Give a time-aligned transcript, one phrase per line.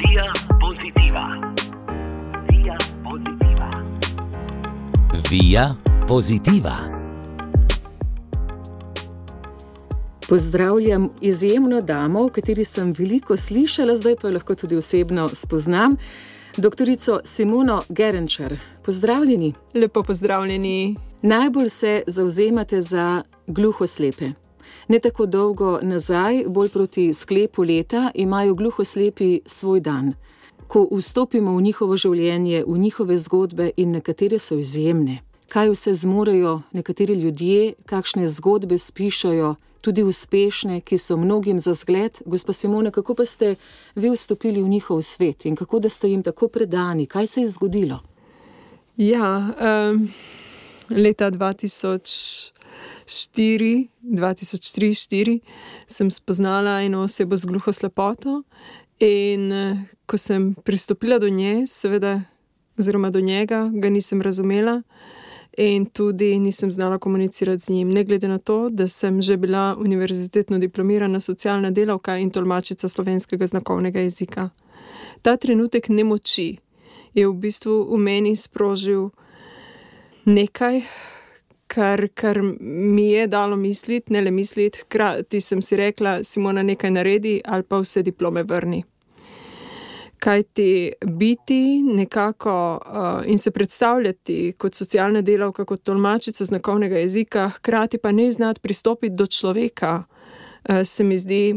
[0.00, 1.24] Via pozitiva.
[2.48, 3.70] Via pozitiva.
[5.30, 5.74] Via
[6.08, 6.76] pozitiva.
[10.28, 15.96] Pozdravljam izjemno damo, o kateri sem veliko slišala, zdaj pa jo lahko tudi osebno spoznam.
[16.56, 19.54] Doktorico Simono Gerenčar, pozdravljeni.
[19.74, 20.96] Lepo pozdravljeni.
[21.22, 24.30] Najbolj se zauzemate za gluhoslepe.
[24.90, 30.14] Ne tako dolgo nazaj, bolj proti sklepu leta, imajo gluhoslepi svoj dan.
[30.66, 36.56] Ko vstopimo v njihovo življenje, v njihove zgodbe, in nekatere so izjemne, kaj vse zmorejo
[36.72, 42.18] nekateri ljudje, kakšne zgodbe spišajo, tudi uspešne, ki so mnogim za zgled.
[42.26, 43.54] Gospa Simona, kako pa ste
[43.94, 47.46] vi vstopili v njihov svet in kako da ste jim tako predani, kaj se je
[47.46, 48.02] zgodilo?
[48.96, 50.08] Ja, um,
[50.90, 52.49] leta 2000.
[53.10, 55.40] 2003-2004
[55.86, 58.42] sem spoznala eno osebo z gluho slepoto,
[59.00, 59.52] in
[60.06, 62.22] ko sem pristopila do nje, seveda,
[62.78, 64.82] oziroma do njega, ga nisem razumela,
[65.58, 67.88] in tudi nisem znala komunicirati z njim.
[67.88, 73.46] Ne glede na to, da sem že bila univerzitetno diplomirana socialna delavka in tolmačica slovenskega
[73.46, 74.50] znakovnega jezika.
[75.22, 76.56] Ta trenutek nemoči
[77.14, 79.10] je v bistvu v meni sprožil
[80.24, 80.80] nekaj
[81.74, 86.90] kar, kar mi je dalo misliti, ne le misliti, hkrati sem si rekla, Simona, nekaj
[86.90, 88.82] naredi ali pa vse diplome vrni.
[90.20, 97.48] Kaj ti biti nekako uh, in se predstavljati kot socialna delavka, kot tolmačica znakovnega jezika,
[97.48, 101.54] hkrati pa ne znati pristopiti do človeka, uh, se mi zdi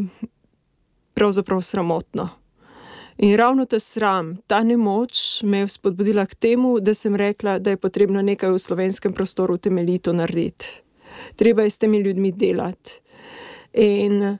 [1.13, 2.29] pravzaprav sramotno.
[3.17, 7.69] In ravno ta sram, ta nemoč me je spodbudila k temu, da sem rekla, da
[7.69, 10.81] je potrebno nekaj v slovenskem prostoru temeljito narediti.
[11.35, 12.99] Treba je s temi ljudmi delati.
[13.73, 14.37] In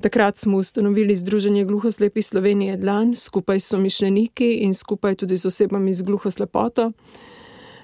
[0.00, 5.94] takrat smo ustanovili Združenje gluhoslepih Slovenije Dlan skupaj s somišljeniki in skupaj tudi z osebami
[5.94, 6.92] z gluhoslepoto.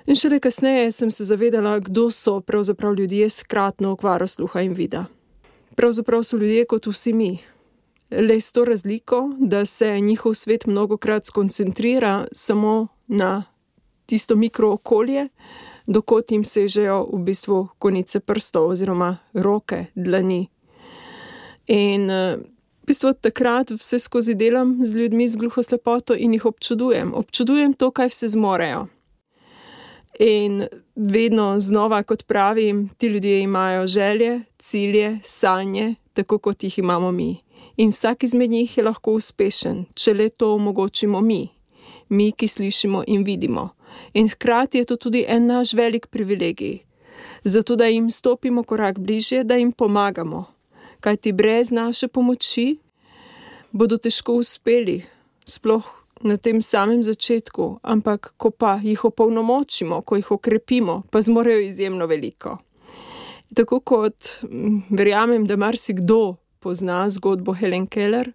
[0.06, 4.72] In šele kasneje sem se zavedala, kdo so pravzaprav ljudje s kratno okvaro sluha in
[4.74, 5.04] vida.
[5.76, 7.38] Pravzaprav so ljudje kot vsi mi,
[8.10, 13.44] le s to razliko, da se njihov svet mnogokrat skoncentrira samo na
[14.06, 15.28] tisto mikrookolje,
[15.86, 20.48] dokot jim sežejo v bistvu konice prstov oziroma roke, dlani.
[21.66, 27.74] In v bistvu takrat vse skozi delam z ljudmi z gluhoslepoto in jih občudujem, občudujem
[27.74, 28.86] to, kaj vse zmorejo.
[30.20, 30.64] In
[30.96, 37.38] vedno znova, kot pravim, ti ljudje imajo želje, cilje, sanje, tako kot jih imamo mi
[37.80, 41.48] in vsak izmed njih je lahko uspešen, če le to omogočimo mi,
[42.08, 43.70] mi, ki slišimo in vidimo.
[44.14, 46.78] In hkrati je to tudi en naš velik privilegij,
[47.44, 50.44] zato da jim stopimo korak bližje, da jim pomagamo.
[51.00, 52.76] Kaj ti brez naše pomoči
[53.72, 55.00] bodo težko uspeli,
[55.44, 55.86] sploh
[56.20, 62.06] na tem samem začetku, ampak ko pa jih opolnomočimo, ko jih okrepimo, pa zmorejo izjemno
[62.06, 62.58] veliko.
[63.54, 64.44] Tako kot
[64.90, 68.32] verjamem, da marsikdo pozna zgodbo Helen Keller,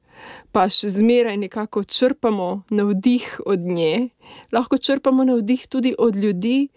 [0.51, 4.09] pa še zmeraj nekako črpamo navdih od nje,
[4.55, 6.69] lahko črpamo navdih tudi od ljudi,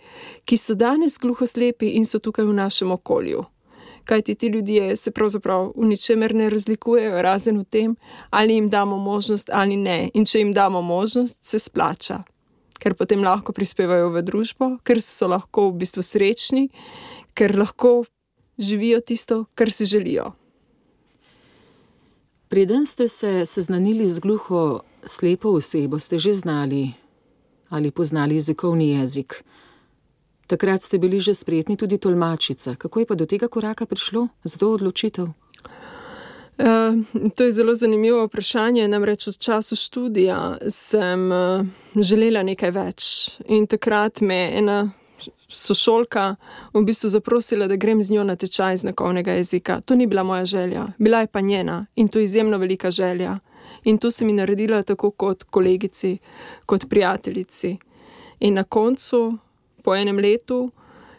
[0.44, 3.44] ki so danes gluhoslepi in so tukaj v našem okolju.
[4.09, 7.97] Kaj ti ljudje se pravzaprav v ničemer ne razlikujejo, razen v tem,
[8.30, 10.10] ali jim damo možnost ali ne.
[10.15, 12.22] In če jim damo možnost, se splača,
[12.80, 16.69] ker potem lahko prispevajo v družbo, ker so lahko v bistvu srečni,
[17.36, 18.04] ker lahko
[18.59, 20.32] živijo tisto, kar si želijo.
[22.48, 26.92] Preden ste se seznanili z gluho slepo osebo, ste že znali
[27.69, 29.44] ali poznali jezikovni jezik.
[30.47, 32.75] Takrat ste bili že spretni tudi tolmačica.
[32.75, 35.28] Kako je pa do tega koraka prišlo, za to odločitev?
[36.59, 37.04] Uh,
[37.36, 38.88] to je zelo zanimivo vprašanje.
[38.88, 43.04] Namreč v času študija sem uh, želela nekaj več.
[43.47, 44.91] In takrat me je ena
[45.48, 46.36] sošolka
[46.74, 49.80] v bistvu zaprosila, da grem z njo na tečaj znakovnega jezika.
[49.80, 53.38] To ni bila moja želja, bila je pa njena in to je izjemno velika želja.
[53.84, 56.18] In to sem ji naredila tako kot kolegici,
[56.66, 57.76] kot prijateljici.
[58.41, 59.38] In na koncu,
[59.84, 60.70] po enem letu,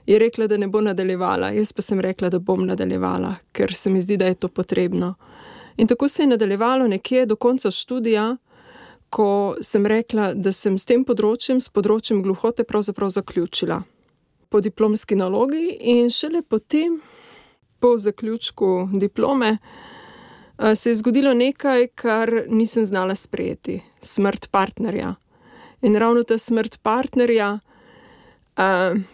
[0.06, 3.90] je rekla, da ne bo nadaljevala, jaz pa sem rekla, da bom nadaljevala, ker se
[3.90, 5.14] mi zdi, da je to potrebno.
[5.78, 8.38] In tako se je nadaljevalo nekje do konca študija,
[9.10, 13.84] ko sem rekla, da sem s tem področjem, s področjem gluhote, pravzaprav zaključila
[14.50, 16.98] po diplomski nalogi, in šele potem,
[17.80, 19.58] po zaključku diplome,
[20.76, 25.16] se je zgodilo nekaj, kar nisem znala sprejeti: smrt partnerja.
[25.82, 27.60] In ravno ta smrt partnerja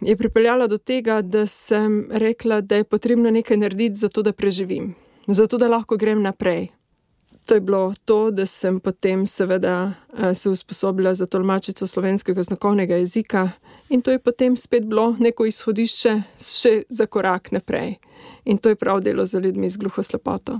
[0.01, 4.95] je pripeljala do tega, da sem rekla, da je potrebno nekaj narediti, zato da preživim,
[5.27, 6.69] zato da lahko grem naprej.
[7.45, 12.95] To je bilo to, da sem potem seveda eh, se usposobila za tolmačico slovenskega znakovnega
[12.95, 13.49] jezika
[13.89, 17.95] in to je potem spet bilo neko izhodišče še za korak naprej.
[18.45, 20.59] In to je prav delo za ljudmi z gluho slepoto.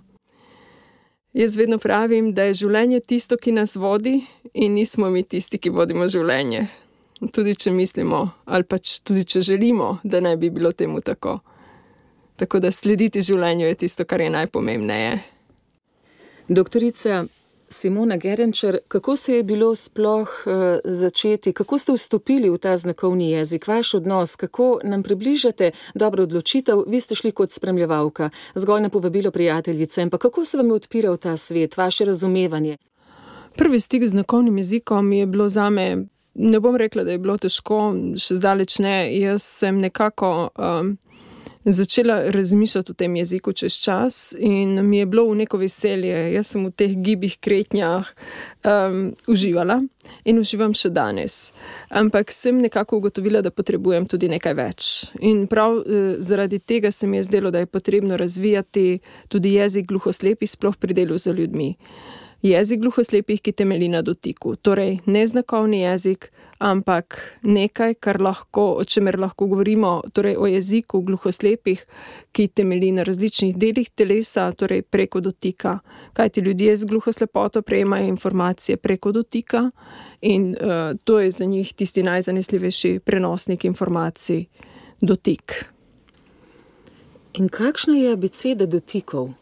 [1.34, 4.22] Jaz vedno pravim, da je življenje tisto, ki nas vodi,
[4.54, 6.62] in nismo mi tisti, ki vodimo življenje.
[7.36, 11.42] Tudi če mislimo, ali pač tudi če želimo, da ne bi bilo temu tako.
[12.40, 15.35] Tako da slediti življenju je tisto, kar je najpomembnejše.
[16.48, 17.26] Doktorica
[17.70, 20.54] Simona Gerenčer, kako se je bilo sploh uh,
[20.86, 26.84] začeti, kako ste vstopili v ta znakovni jezik, vaš odnos, kako nam približate dobro odločitev,
[26.88, 31.18] vi ste šli kot spremljevalka, zgolj na povabilo prijateljice, ampak kako se vam je odpiral
[31.18, 32.78] ta svet, vaše razumevanje?
[33.56, 37.38] Prvi stik z znakovnim jezikom je bilo za me, ne bom rekla, da je bilo
[37.38, 40.50] težko, še zdaleč ne, jaz sem nekako.
[40.56, 40.98] Um,
[41.72, 46.34] začela razmišljati o tem jeziku čez čas, in mi je bilo v neko veselje.
[46.34, 48.10] Jaz sem v teh gibih, kretnjah
[48.64, 49.82] um, uživala
[50.26, 51.54] in uživam še danes.
[51.90, 54.92] Ampak sem nekako ugotovila, da potrebujem tudi nekaj več.
[55.22, 59.90] In prav uh, zaradi tega se mi je zdelo, da je potrebno razvijati tudi jezik
[59.90, 61.74] gluhoslepih, sploh pri delu z ljudmi
[62.50, 64.56] jezik gluhoslepih, ki temelji na dotiku.
[64.56, 71.86] Torej, ne znakovni jezik, ampak nekaj, lahko, o čemer lahko govorimo, torej o jeziku gluhoslepih,
[72.32, 75.80] ki temelji na različnih delih telesa, torej preko dotika.
[76.14, 79.72] Kaj ti ljudje z gluhoslepoto prejemajo informacije preko dotika
[80.22, 84.46] in uh, to je za njih tisti najzanesljivejši prenosnik informacij,
[85.02, 85.66] dotik.
[87.34, 89.34] In kakšna je abeceda dotikov?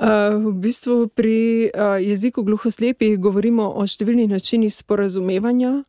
[0.00, 1.70] V bistvu pri
[2.00, 5.82] jeziku gluhoslepih govorimo o številnih načinih sporazumevanja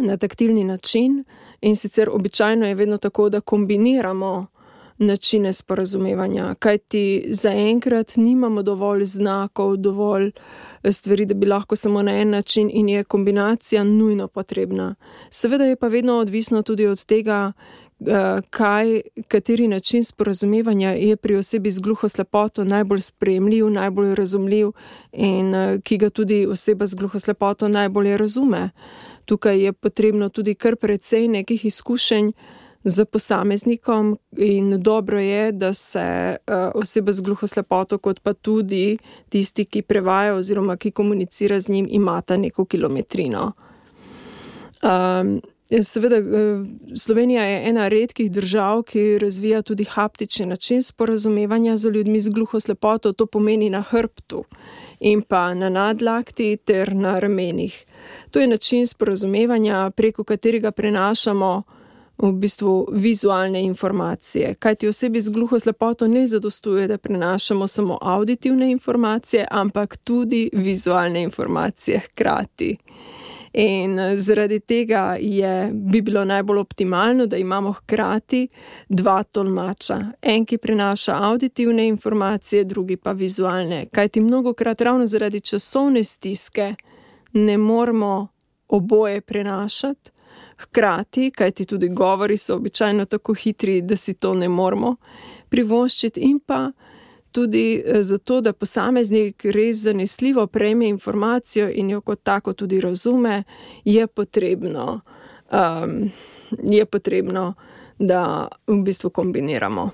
[0.00, 1.24] na taktilni način,
[1.60, 4.46] in sicer običajno je vedno tako, da kombiniramo
[5.00, 10.30] načine sporazumevanja, kajti zaenkrat nimamo dovolj znakov, dovolj
[10.84, 14.94] stvari, da bi lahko samo na en način, in je kombinacija nujno potrebna.
[15.30, 17.79] Seveda je pa vedno odvisno tudi od tega, Eh,
[18.50, 24.70] kaj, kateri način sporazumevanja je pri osebi z gluho slepoto najbolj sprejemljiv, najbolj razumljiv
[25.12, 28.70] in eh, ki ga tudi oseba z gluho slepoto najbolje razume.
[29.24, 32.32] Tukaj je potrebno tudi kar precej nekih izkušenj
[32.84, 38.98] z posameznikom, in dobro je, da se uh, oseba z gluho slepoto, kot pa tudi
[39.28, 43.52] tisti, ki prevaja oziroma ki komunicira z njim, imata neko kilometrino.
[44.82, 45.40] Um,
[45.82, 46.22] Seveda, eh,
[46.96, 52.60] Slovenija je ena redkih držav, ki razvija tudi haptični način sporazumevanja z ljudmi z gluho
[52.60, 54.44] slepoto, to pomeni na hrbtu
[55.00, 57.84] in pa na nadlakti ter na ramenih.
[58.30, 61.62] To je način sporazumevanja, preko katerega prenašamo
[62.18, 64.54] v bistvu vizualne informacije.
[64.54, 70.50] Kaj ti osebi z gluho slepoto ne zadostuje, da prenašamo samo auditivne informacije, ampak tudi
[70.52, 72.76] vizualne informacije hkrati.
[73.52, 78.48] In eh, zaradi tega je, bi bilo najbolj optimalno, da imamo hkrati
[78.88, 79.98] dva tolmača.
[80.22, 83.86] En, ki prenaša auditivne informacije, drugi pa vizualne.
[83.92, 86.74] Kaj ti mnogo krat, ravno zaradi časovne stiske,
[87.32, 88.28] ne moremo
[88.68, 90.10] oboje prenašati.
[90.60, 94.96] Hkrati, kajti tudi govori so običajno tako hitri, da si to ne moremo
[95.48, 96.70] privoščiti, in pa
[97.32, 103.42] tudi eh, zato, da posameznik res zanesljivo prejme informacijo in jo kot tako tudi razume,
[103.84, 105.00] je potrebno,
[105.52, 106.10] um,
[106.62, 107.54] je potrebno
[108.00, 109.90] da v bistvu kombiniramo.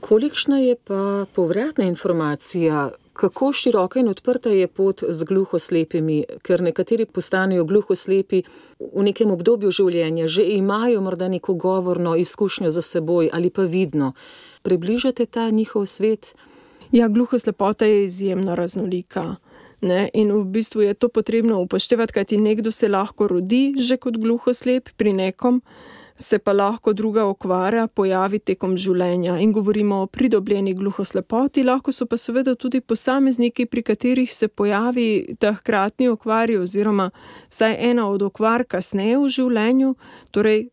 [0.00, 2.90] Kolikšna je pa povratna informacija?
[3.12, 8.42] Kako široka in odprta je pot z gluhoslepimi, ker nekateri postanejo gluhoslepi
[8.78, 14.12] v nekem obdobju življenja, že imajo morda neko govorno izkušnjo za seboj ali pa vidno
[14.64, 16.34] približate ta njihov svet?
[16.92, 19.36] Ja, gluhoslepota je izjemno raznolika.
[19.80, 20.08] Ne?
[20.14, 24.88] In v bistvu je to potrebno upoštevati, kajti nekdo se lahko rodi že kot gluhoslep,
[24.96, 25.60] pri nekom
[26.16, 29.36] se pa lahko druga okvara pojavi tekom življenja.
[29.42, 35.36] In govorimo o pridobljeni gluhoslepoti, lahko so pa seveda tudi posamezniki, pri katerih se pojavi
[35.38, 37.10] ta hkratni okvar, oziroma
[37.50, 39.94] vsaj ena od okvar kasneje v življenju,
[40.30, 40.68] torej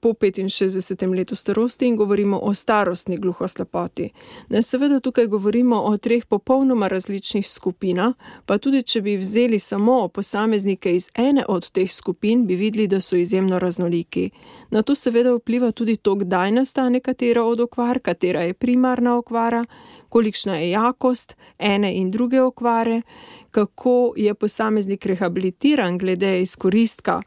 [0.00, 1.16] po 65.
[1.16, 4.10] letu starosti, in govorimo o starostni gluhoslepoti.
[4.48, 8.14] Ne, seveda tukaj govorimo o treh popolnoma različnih skupinah,
[8.46, 13.00] pa tudi če bi vzeli samo posameznike iz ene od teh skupin, bi videli, da
[13.00, 14.30] so izjemno raznoliki.
[14.70, 19.64] Na to seveda vpliva tudi to, kdaj nastane katera od okvar, katera je primarna okvara,
[20.08, 23.02] kolikšna je jakost ene in druge okvare,
[23.50, 27.22] kako je posameznik rehabilitiran glede izkoristka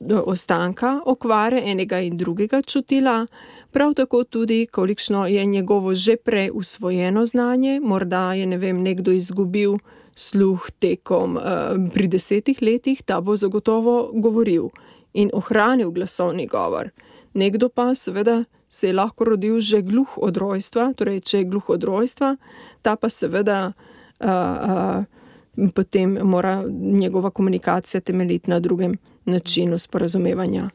[0.00, 3.26] ostanka okvare enega in drugega čutila,
[3.70, 9.12] prav tako tudi, kolikšno je njegovo že prej usvojeno znanje, morda je ne vem, nekdo
[9.12, 9.78] izgubil
[10.14, 11.42] sluh tekom uh,
[11.94, 14.68] pri desetih letih, da bo zagotovo govoril
[15.12, 16.90] in ohranil glasovni govor.
[17.34, 21.68] Nekdo pa seveda se je lahko rodil že gluh od rojstva, torej če je gluh
[21.68, 22.36] od rojstva,
[22.82, 25.04] ta pa seveda uh, uh,
[25.74, 30.70] potem mora njegova komunikacija temeljiti na drugem načinu sporazumevanja.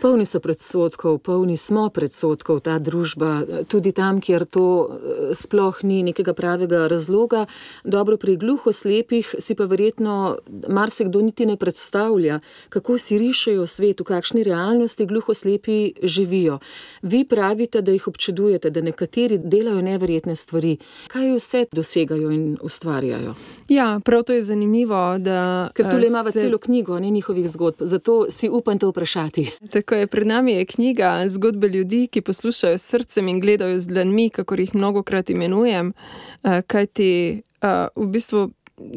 [0.00, 4.88] Polni so predsotkov, polni smo predsotkov, ta družba, tudi tam, kjer to eh,
[5.32, 7.46] sploh ni nekega pravega razloga.
[7.84, 10.36] Dobro, pri gluhoslepih si pa verjetno
[10.68, 16.58] marsikdo niti ne predstavlja, kako si rišejo svet, v kakšni realnosti gluhoslepi živijo.
[17.02, 20.76] Vi pravite, da jih občudujete, da nekateri delajo neverjetne stvari.
[21.08, 23.34] Kaj vse dosegajo in ustvarjajo?
[23.68, 25.18] Ja, prav to je zanimivo.
[25.18, 26.40] Da, Ker tu imamo se...
[26.40, 29.50] celo knjigo, ne njihovih zgodb, zato si upam to vprašati.
[29.72, 34.30] Tako je, pred nami je knjiga zgodbe ljudi, ki poslušajo srcem in gledajo z dlanmi,
[34.30, 35.92] kako jih mnogokrat imenujem.
[36.44, 38.50] Eh, kajti eh, v bistvu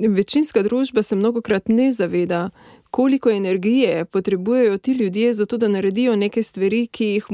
[0.09, 2.49] večinska družba se mnogokrat ne zaveda,
[2.91, 7.25] koliko energije potrebujejo ti ljudje za to, da naredijo neke stvari, ki jih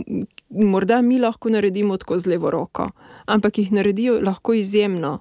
[0.49, 2.89] morda mi lahko naredimo tako z levo roko,
[3.25, 5.19] ampak jih naredijo lahko izjemno.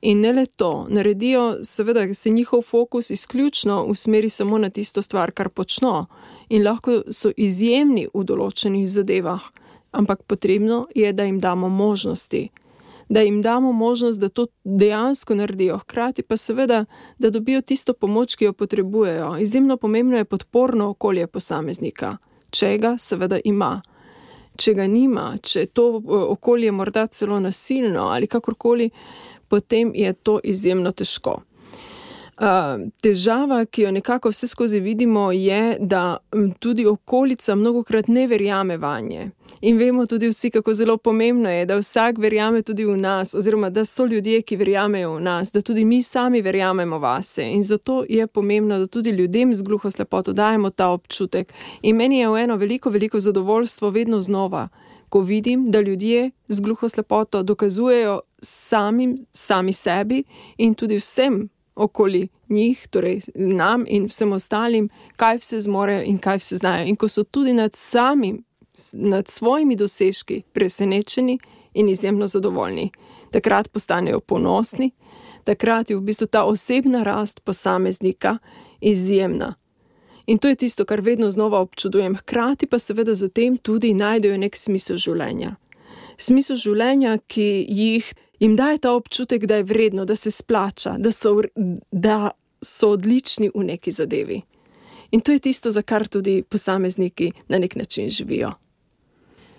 [0.00, 5.30] In ne le to, naredijo, seveda, se njihov fokus izključno usmeri samo na tisto stvar,
[5.30, 6.06] kar počno,
[6.54, 9.42] in lahko so izjemni v določenih zadevah,
[9.94, 12.48] ampak potrebno je, da jim damo možnosti.
[13.08, 16.84] Da jim damo možnost, da to dejansko naredijo, hkrati pa seveda,
[17.18, 19.34] da dobijo tisto pomoč, ki jo potrebujejo.
[19.42, 22.16] Izjemno pomembno je podporno okolje posameznika,
[22.50, 23.74] če ga seveda ima.
[24.56, 25.88] Če ga nima, če je to
[26.30, 28.88] okolje morda celo nasilno ali kakorkoli,
[29.50, 31.40] potem je to izjemno težko.
[33.02, 36.16] Težava, ki jo nekako vse skozi vidimo, je, da
[36.58, 39.30] tudi okolica mnogokrat ne verjame vanje.
[39.60, 43.70] In vemo tudi vsi, kako zelo pomembno je, da vsak verjame tudi v nas, oziroma
[43.70, 47.42] da so ljudje, ki verjamejo v nas, da tudi mi sami verjamemo vase.
[47.42, 51.52] In zato je pomembno, da tudi ljudem z gluho slepoto dajemo ta občutek.
[51.82, 54.68] In meni je v eno veliko, veliko zadovoljstvo vedno znova
[55.14, 60.24] ko vidim, da ljudje z gluho slepoto dokazujejo samim, sami sebi
[60.58, 66.38] in tudi vsem okoli njih, torej nam in vsem ostalim, kaj vse zmorejo in kaj
[66.38, 66.86] vse znajo.
[66.86, 68.44] In ko so tudi nad samim,
[68.92, 71.38] nad svojimi dosežki presenečeni
[71.74, 72.90] in izjemno zadovoljni,
[73.30, 74.90] takrat postanejo ponosni,
[75.44, 78.38] takrat je v bistvu ta osebna rast posameznika
[78.80, 79.54] izjemna.
[80.26, 84.38] In to je tisto, kar vedno znova občudujem, hkrati pa seveda za tem tudi najdejo
[84.38, 85.56] nek smisel življenja.
[86.16, 91.12] Smisel življenja, ki jih jim daje ta občutek, da je vredno, da se splača, da
[91.12, 91.42] so,
[91.92, 94.42] da so odlični v neki zadevi.
[95.10, 98.52] In to je tisto, za kar tudi posamezniki na nek način živijo.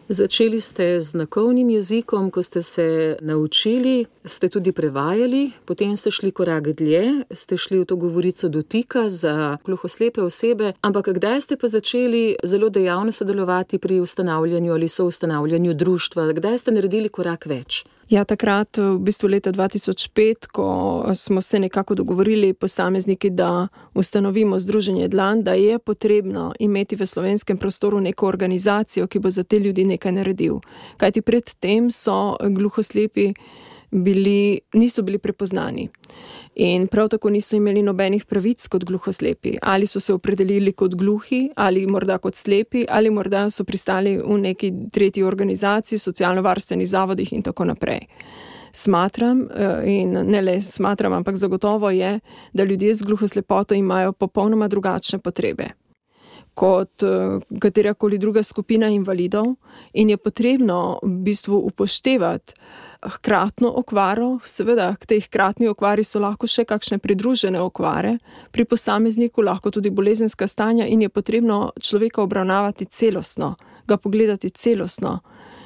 [0.09, 6.31] Začeli ste z znakovnim jezikom, ko ste se naučili, ste tudi prevajali, potem ste šli
[6.31, 10.73] korak dlje, ste šli v to govorico dotika za gluhoslepe osebe.
[10.81, 16.57] Ampak kdaj ste pa začeli zelo dejavno sodelovati pri ustanavljanju ali so ustanavljanju društva, kdaj
[16.57, 17.85] ste naredili korak več?
[18.09, 20.65] Ja, takrat, v bistvu leta 2005, ko
[21.13, 27.57] smo se nekako dogovorili, posamezniki, da ustanovimo Združenje Dlan, da je potrebno imeti v slovenskem
[27.57, 30.59] prostoru neko organizacijo, ki bo za te ljudi nekaj naredil.
[30.97, 33.33] Kajti predtem so gluhoslepi
[33.91, 35.89] bili, niso bili prepoznani
[36.55, 39.57] in prav tako niso imeli nobenih pravic kot gluhoslepi.
[39.61, 44.39] Ali so se opredelili kot gluhi, ali morda kot slepi, ali morda so pristali v
[44.39, 48.07] neki tretji organizaciji, socialno-varstvenih zavodih in tako naprej.
[48.71, 52.19] Smatram, eh, in ne le smatram, ampak zagotovo je,
[52.53, 55.69] da ljudje z gluhoslepoto imajo popolnoma drugačne potrebe
[56.55, 59.55] kot eh, katerakoli druga skupina invalidov,
[59.93, 62.53] in je potrebno v bistvu upoštevati
[63.09, 68.17] hkratno okvaro, seveda k tej hkratni okvari so lahko še kakšne pridružene okvare,
[68.51, 73.55] pri posamezniku lahko tudi bolezenska stanja in je potrebno človeka obravnavati celostno,
[73.87, 75.19] ga pogledati celostno.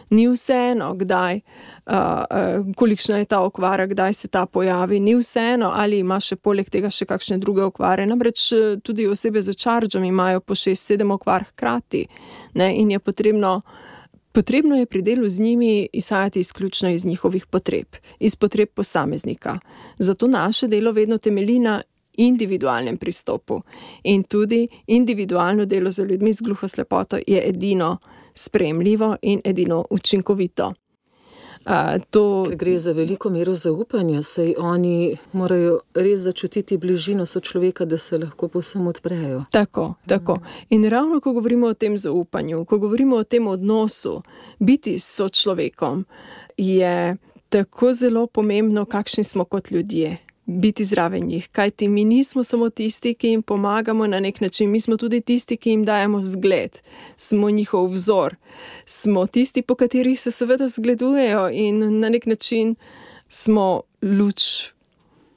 [0.09, 5.69] Ni vseeno, kdaj, uh, uh, kolikšna je ta okvara, kdaj se ta pojavi, ni vseeno,
[5.75, 8.07] ali ima še poleg tega še kakšne druge okvare.
[8.09, 8.47] Namreč
[8.81, 12.07] tudi osebe z čaržom imajo po 6-7 okvar hkrati
[12.57, 12.73] ne?
[12.81, 13.88] in je potrebno uh,
[14.31, 17.87] Potrebno je pri delu z njimi izhajati izključno iz njihovih potreb,
[18.19, 19.59] iz potreb posameznika.
[19.97, 21.81] Zato naše delo vedno temelji na
[22.13, 23.61] individualnem pristopu
[24.03, 27.97] in tudi individualno delo z ljudmi z gluhoslepoto je edino
[28.33, 30.73] spremljivo in edino učinkovito.
[31.65, 37.85] Uh, to, Gre za veliko mero zaupanja, saj oni morajo res začutiti bližino so človeka,
[37.85, 39.43] da se lahko povsem odprejo.
[39.51, 40.37] Tako, tako.
[40.69, 44.21] In ravno ko govorimo o tem zaupanju, ko govorimo o tem odnosu,
[44.59, 46.05] biti s človekom,
[46.57, 47.17] je
[47.49, 50.17] tako zelo pomembno, kakšni smo kot ljudje.
[50.51, 54.79] Biti zraven njih, kajti mi nismo samo tisti, ki jim pomagamo na nek način, mi
[54.79, 56.79] smo tudi tisti, ki jim dajemo zgled,
[57.17, 58.35] smo njihov vzor,
[58.85, 62.75] smo tisti, po katerih se seveda zgledujejo in na nek način
[63.27, 64.73] smo luč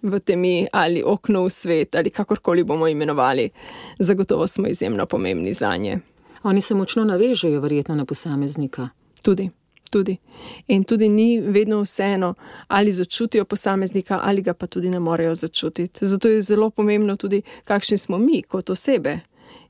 [0.02, 3.50] v temi ali okno v svet ali kakorkoli bomo imenovali.
[3.98, 5.98] Zagotovo smo izjemno pomembni za nje.
[6.42, 8.88] Oni se močno navežejo, verjetno, na posameznika.
[9.22, 9.50] Tudi.
[9.92, 10.16] Tudi.
[10.66, 12.34] In tudi ni vedno vseeno,
[12.68, 16.06] ali začutijo posameznika, ali ga pa tudi ne morejo začutiti.
[16.06, 19.18] Zato je zelo pomembno tudi, kakšni smo mi kot osebe.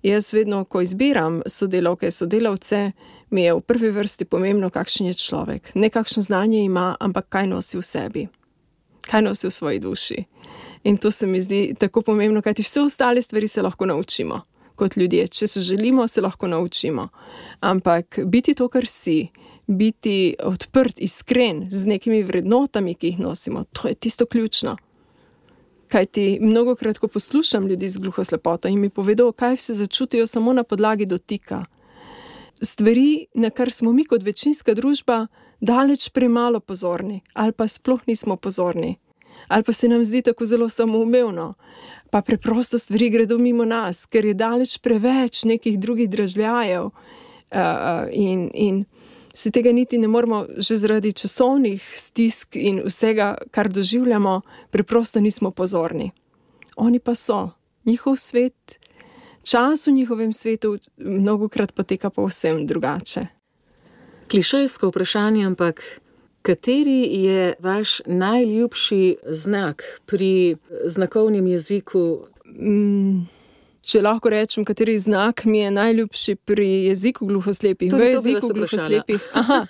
[0.02, 2.93] Jaz vedno, ko izbiram sodelavke, sodelavce,
[3.31, 5.75] mi je v prvi vrsti pomembno, kakšen je človek.
[5.75, 8.25] Ne kakšno znanje ima, ampak kaj nosi v sebi,
[9.11, 10.25] kaj nosi v svoji duši.
[10.85, 14.41] In to se mi zdi tako pomembno, kajti vse ostale stvari se lahko naučimo
[14.83, 15.29] kot ljudje.
[15.29, 17.09] Če se želimo, se lahko naučimo.
[17.61, 19.29] Ampak biti to, kar si,
[19.76, 24.76] biti odprt, iskren z nekimi vrednotami, ki jih nosimo, to je tisto ključno.
[25.88, 29.75] Kaj ti mnogo krat, ko poslušam ljudi z gluho slepoto in mi povedo, kaj se
[29.75, 31.64] začutijo samo na podlagi dotika.
[32.62, 35.26] Stvari, na kar smo mi kot večinska družba
[35.61, 38.97] daleč premalo pozorni, ali pa sploh nismo pozorni,
[39.49, 41.55] ali pa se nam zdi tako zelo samoumevno,
[42.11, 46.93] pa preprosto stvari gredo mimo nas, ker je daleč preveč nekih drugih dražljajev uh,
[48.12, 48.50] in.
[48.55, 48.85] in
[49.35, 55.51] si tega niti ne moremo, že zaradi časovnih stisk in vsega, kar doživljamo, preprosto nismo
[55.51, 56.11] pozorni.
[56.77, 57.51] Oni pa so,
[57.85, 58.79] njihov svet,
[59.43, 63.27] čas v njihovem svetu, mnogo krat poteka povsem drugače.
[64.31, 65.83] Klišejsko vprašanje, ampak
[66.43, 72.27] kateri je vaš najljubši znak pri znakovnem jeziku?
[72.47, 73.42] Mm.
[73.83, 79.23] Če lahko rečem, kateri znak mi je najljubši pri jeziku gluhoslepih, Tudi v jeziku gluhoslepih.
[79.35, 79.67] Aha.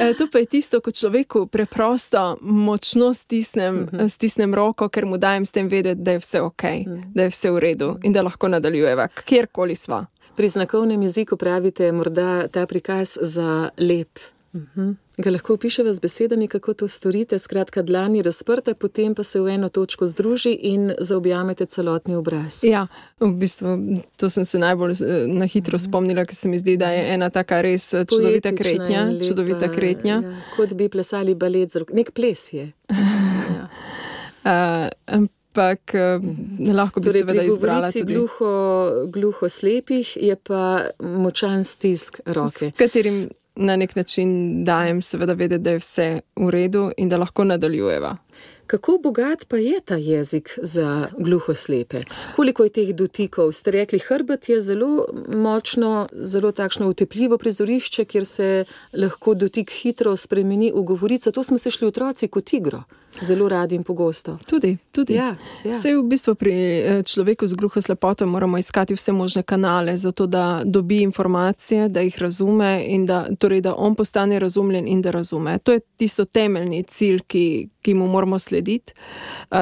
[0.00, 4.08] E, To pa je tisto, ko človeku preprosto, močno stisnem, Mhm.
[4.08, 7.02] stisnem roko, ker mu dajem s tem vedeti, da je vse ok, Mhm.
[7.14, 10.06] da je vse v redu in da lahko nadaljujeva, kjerkoli sva.
[10.36, 14.18] Pri znakovnem jeziku pravite morda ta prikaz za lep.
[14.52, 14.92] Mhm.
[15.16, 19.40] Ga lahko opiševa z besedami, kako to storite, skratka, dlan je razprta, potem pa se
[19.40, 22.64] v eno točko združi in zaobjamete celotni obraz.
[22.64, 22.86] Ja,
[23.20, 23.76] v bistvu
[24.16, 27.30] to sem se najbolj eh, na hitro spomnila, ker se mi zdi, da je ena
[27.30, 29.00] taka res eh, čudovita Poetična kretnja.
[29.00, 30.14] in lepa, Čudovita kretnja.
[30.16, 31.94] Ja, kot bi plesali balet z roko.
[31.94, 32.72] Nek ples je.
[33.50, 33.68] Ja.
[34.42, 36.22] Uh, ampak uh,
[36.70, 38.14] lahko bi Torej, seveda izbrala tudi.
[38.14, 38.50] gluho,
[39.06, 42.70] gluho slepih je pa močan stisk roke.
[42.70, 47.16] s katerim na nek način dajem, seveda, vedeti, da je vse v redu in da
[47.16, 48.16] lahko nadaljujeva.
[48.70, 52.02] Kako bogat pa je ta jezik za gluho slepe?
[52.36, 53.52] Koliko je teh dotikov?
[53.52, 60.16] Ste rekli, hrbet je zelo močno, zelo takšno utepljivo prizorišče, kjer se lahko dotik hitro
[60.16, 61.30] spremeni v govorico.
[61.30, 62.82] To smo se šli otroci kot igro,
[63.22, 64.38] zelo radi in pogosto.
[64.48, 65.14] Tudi, tudi.
[65.14, 65.72] Ja, ja.
[65.72, 70.26] Vse v bistvu pri eh, človeku z gluho slepoto moramo iskati vse možne kanale, zato
[70.26, 75.10] da dobi informacije, da jih razume in da, torej, da on postane razumljen in da
[75.10, 75.58] razume.
[75.58, 78.92] To je tisto temeljni cilj, ki, ki mu moramo slediti.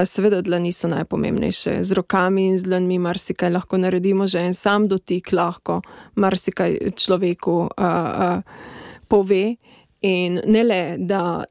[0.04, 1.82] Seveda, dlani so najpomembnejše.
[1.82, 5.80] Z rokami in z dlanmi marsikaj lahko naredimo, že en sam dotik lahko
[6.14, 8.42] marsikaj človeku uh, uh,
[9.08, 9.56] pove.
[10.00, 11.44] In ne le, da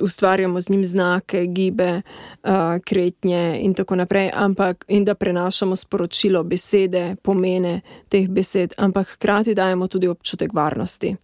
[0.00, 2.02] ustvarjamo z njim znake, gibe,
[2.42, 2.50] uh,
[2.84, 9.54] kretnje in tako naprej, ampak in da prenašamo sporočilo, besede, pomene teh besed, ampak hkrati
[9.54, 11.16] dajemo tudi občutek varnosti.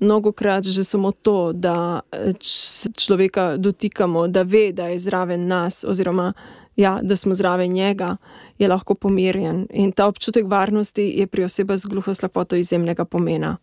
[0.00, 2.00] Mnogokrat že samo to, da
[2.38, 6.32] č- človeka dotikamo, da ve, da je zraven nas, oziroma
[6.76, 8.16] ja, da smo zraven njega,
[8.58, 9.66] je lahko pomirjen.
[9.70, 13.56] In ta občutek varnosti je pri osebah z gluho slepoto izjemnega pomena.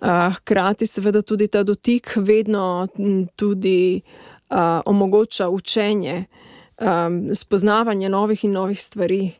[0.00, 4.00] Uh, Hkrati, seveda, tudi ta dotik vedno m, tudi
[4.50, 4.56] uh,
[4.86, 6.24] omogoča učenje,
[7.34, 9.32] spoznavanje novih in novih stvari.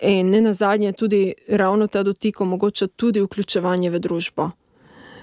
[0.00, 4.50] In ne nazadnje, tudi ravno ta dotik omogoča tudi vključevanje v družbo.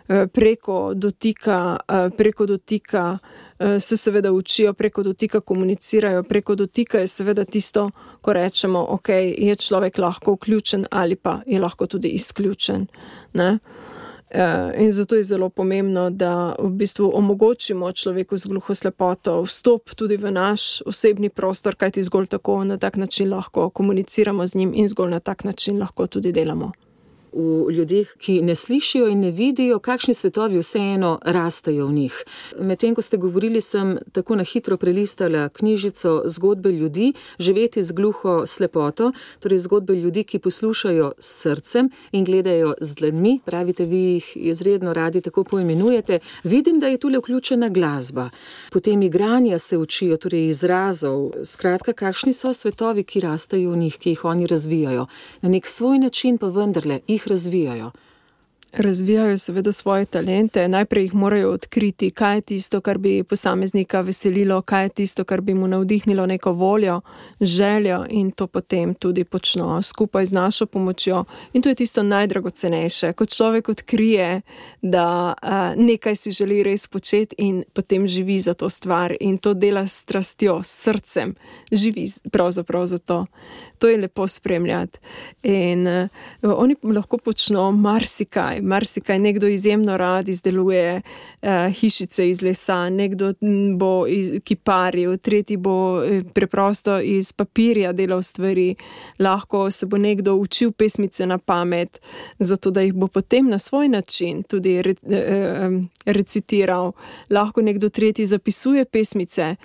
[0.07, 3.17] Eh, Preko dotika, eh, preko dotika
[3.59, 9.09] eh, se seveda učijo, preko dotika komunicirajo, preko dotika je seveda tisto, ko rečemo, ok,
[9.37, 12.87] je človek lahko vključen ali pa je lahko tudi izključen.
[13.33, 13.59] Ne?
[14.29, 19.93] Eh, In zato je zelo pomembno, da v bistvu omogočimo človeku z gluho slepoto vstop
[19.95, 24.73] tudi v naš osebni prostor, kajti zgolj tako na tak način lahko komuniciramo z njim
[24.75, 26.71] in zgolj na tak način lahko tudi delamo.
[27.35, 32.23] V ljudeh, ki ne slišijo in ne vidijo, kakšni svetovi vseeno rastejo v njih.
[32.59, 38.47] Medtem, ko ste govorili, sem tako na hitro prelistala knjižico zgodbe ljudi, živeti z gluho
[38.47, 44.93] slepoto, torej zgodbe ljudi, ki poslušajo srcem in gledajo z dlanmi, pravite, vi jih izredno
[44.93, 46.19] radi tako poimenujete.
[46.43, 48.29] Vidim, da je tule vključena glasba,
[48.71, 51.31] potem igranja se učijo, torej izrazov.
[51.43, 55.07] Skratka, kakšni so svetovi, ki rastejo v njih, ki jih oni razvijajo.
[55.41, 57.91] Na nek svoj način pa vendarle jih razvijajo.
[58.77, 64.61] Razvijajo seveda svoje talente, najprej jih morajo odkriti, kaj je tisto, kar bi posameznika veselilo,
[64.61, 67.01] kaj je tisto, kar bi mu navdihnilo neko voljo,
[67.41, 71.23] željo in to potem tudi počno skupaj z našo pomočjo.
[71.53, 74.41] In to je tisto najdragocenejše, ko človek odkrije,
[74.81, 75.49] da uh,
[75.83, 79.97] nekaj si želi res početi in potem živi za to stvar in to dela s
[79.97, 81.35] strastjo, s srcem,
[81.71, 83.25] živi pravzaprav za to.
[83.79, 84.99] To je lepo spremljati.
[85.43, 86.09] In uh,
[86.41, 93.33] oni lahko počnejo marsikaj marsikaj, nekdo izjemno rad izdeluje uh, hišice iz lesa, nekdo
[93.77, 94.05] bo
[94.43, 98.75] kiparil, tretji bo eh, preprosto iz papirja delal stvari,
[99.19, 102.01] lahko se bo nekdo učil pesmice na pamet,
[102.39, 106.91] zato da jih bo potem na svoj način tudi re, uh, recitiral,
[107.29, 109.55] lahko nekdo tretji zapisuje pesmice.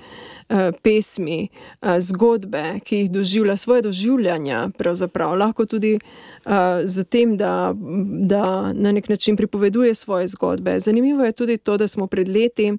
[0.50, 1.48] Eh, pesmi,
[1.82, 5.98] eh, zgodbe, ki jih doživlja, svoje doživljanja, pravzaprav lahko tudi
[6.84, 7.74] z eh, tem, da,
[8.26, 10.80] da na nek način pripoveduje svoje zgodbe.
[10.80, 12.72] Zanimivo je tudi to, da smo pred leti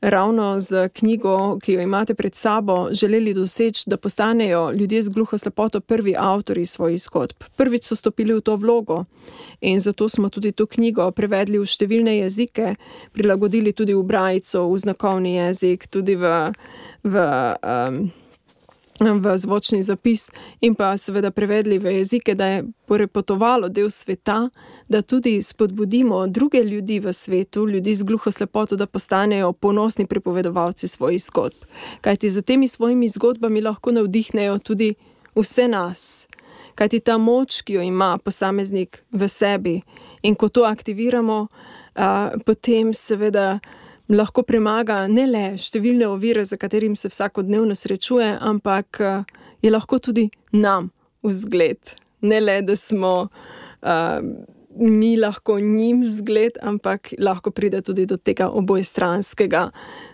[0.00, 5.38] ravno z knjigo, ki jo imate pred sabo, želeli doseči, da postanejo ljudje z gluho
[5.38, 7.36] slepoto prvi avtori svojih zgodb.
[7.56, 9.04] Prvič so stopili v to vlogo
[9.60, 12.74] in zato smo tudi to knjigo prevedli v številne jezike,
[13.12, 16.52] prilagodili tudi v brajico, v znakovni jezik, tudi v
[17.02, 17.16] v,
[17.62, 18.12] um,
[19.00, 24.50] v zvočni zapis, in pa seveda prevedli v jezike, da je porepotovalo del sveta,
[24.88, 30.88] da tudi spodbudimo druge ljudi v svetu, ljudi z gluho slepoto, da postanejo ponosni pripovedovalci
[30.88, 31.56] svojih zgodb.
[32.00, 34.94] Kajti za temi svojimi zgodbami lahko navdihnejo tudi
[35.36, 36.28] vse nas.
[36.74, 39.80] Kajti ta moč, ki jo ima posameznik v sebi,
[40.22, 43.60] in ko to aktiviramo, uh, potem seveda
[44.10, 49.22] lahko premaga ne le številne ovire, za katerim se vsakodnevno srečuje, ampak eh,
[49.62, 50.90] je lahko tudi nam
[51.22, 51.96] vzgled.
[52.20, 54.18] Ne le, da smo uh,
[54.76, 59.62] mi lahko njim zgled, ampak lahko pride tudi do tega obojestranskega,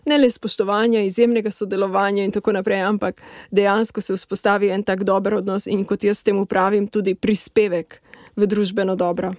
[0.07, 5.41] ne le spoštovanja, izjemnega sodelovanja in tako naprej, ampak dejansko se vzpostavi en tak dober
[5.41, 8.01] odnos in kot jaz temu pravim, tudi prispevek
[8.37, 9.35] v družbeno dobro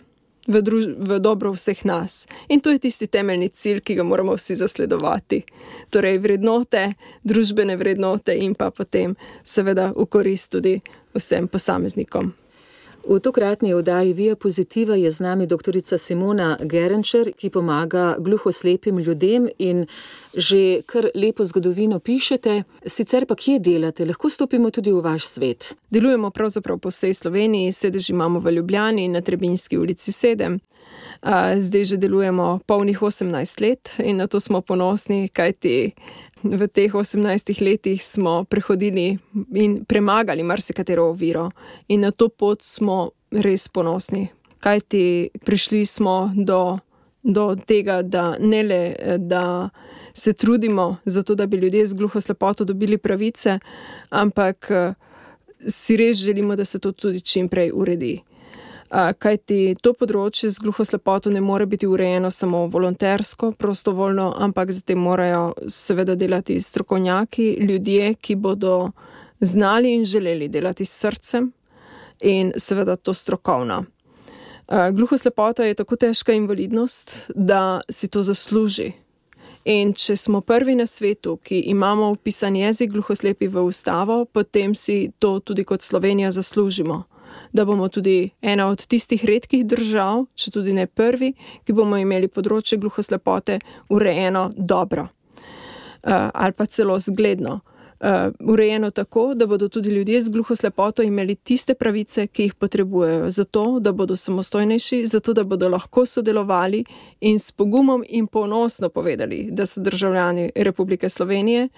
[0.48, 2.26] v, druž, v dobro vseh nas.
[2.48, 5.44] In to je tisti temeljni cilj, ki ga moramo vsi zasledovati.
[5.90, 10.80] Torej, vrednote, družbene vrednote in pa potem, seveda, v korist tudi
[11.14, 12.34] vsem posameznikom.
[13.10, 15.98] V tokratni oddaji Vija Pozitiva je z nami dr.
[15.98, 19.86] Simona Gerenčer, ki pomaga gluhoslepim ljudem in
[20.36, 22.64] že kar lepo zgodovino pišete.
[22.86, 25.76] Sicer pa kje delate, lahko stopimo tudi v vaš svet.
[25.90, 30.60] Delujemo pravzaprav po vsej Sloveniji, sedež imamo v Ljubljani na Trebinski ulici 7.
[31.58, 35.92] Zdaj že delujemo polnih 18 let in na to smo ponosni, kajti
[36.44, 39.18] v teh 18 letih smo prehodili
[39.56, 41.52] in premagali marsikatero oviro,
[41.88, 44.28] in na to pot smo res ponosni.
[44.60, 46.80] Kaj ti prišli smo do,
[47.24, 49.70] do tega, da ne le da
[50.14, 53.60] se trudimo za to, da bi ljudje z gluho slepoto dobili pravice,
[54.10, 54.72] ampak
[55.68, 58.22] si res želimo, da se to tudi čim prej uredi
[58.90, 64.84] kajti to področje z gluho slepoto ne more biti urejeno samo volontersko, prostovoljno, ampak z
[64.88, 68.92] tem morajo seveda delati strokovnjaki, ljudje, ki bodo
[69.40, 71.52] znali in želeli delati s srcem
[72.24, 73.84] in seveda to strokovno.
[74.68, 78.92] Gluho slepota je tako težka invalidnost, da si to zasluži.
[79.68, 85.12] In če smo prvi na svetu, ki imamo upisan jezik gluhoslepi v ustavo, potem si
[85.20, 87.04] to tudi kot Slovenija zaslužimo
[87.54, 91.34] da bomo tudi ena od tistih redkih držav, če tudi ne prvi,
[91.66, 95.08] ki bomo imeli področje gluhoslepote urejeno dobro
[96.08, 97.60] uh, ali pa celo zgledno.
[98.00, 103.30] Uh, urejeno tako, da bodo tudi ljudje z gluhoslepoto imeli tiste pravice, ki jih potrebujejo,
[103.30, 106.84] zato da bodo samostojnejši, zato da bodo lahko sodelovali
[107.22, 111.70] in s pogumom in ponosno povedali, da so državljani Republike Slovenije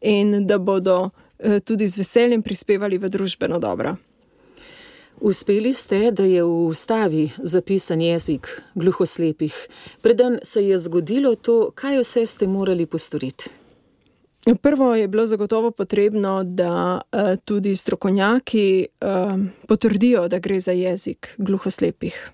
[0.00, 3.96] in da bodo uh, tudi z veseljem prispevali v družbeno dobro.
[5.20, 9.68] Uspeli ste, da je v ustavi zapisan jezik gluhoslepih.
[10.02, 13.50] Preden se je zgodilo to, kaj vse ste morali postoriti?
[14.62, 21.34] Prvo je bilo zagotovo potrebno, da uh, tudi strokovnjaki uh, potrdijo, da gre za jezik
[21.38, 22.30] gluhoslepih.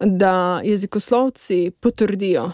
[0.00, 2.50] da jezikoslovci potrdijo.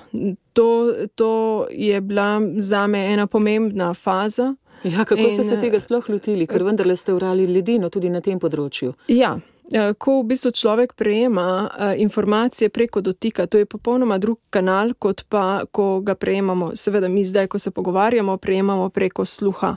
[0.53, 4.55] To, to je bila za me ena pomembna faza.
[4.85, 8.20] Ja, kako ste In, se tega sploh lotili, ker vendarle ste urali ledino tudi na
[8.20, 8.92] tem področju?
[9.09, 9.38] Ja,
[9.73, 14.92] eh, ko v bistvu človek prejema eh, informacije preko dotika, to je popolnoma drug kanal,
[14.99, 16.75] kot pa ko ga prejemamo.
[16.77, 19.77] Seveda, mi zdaj, ko se pogovarjamo, prejemamo preko sluha.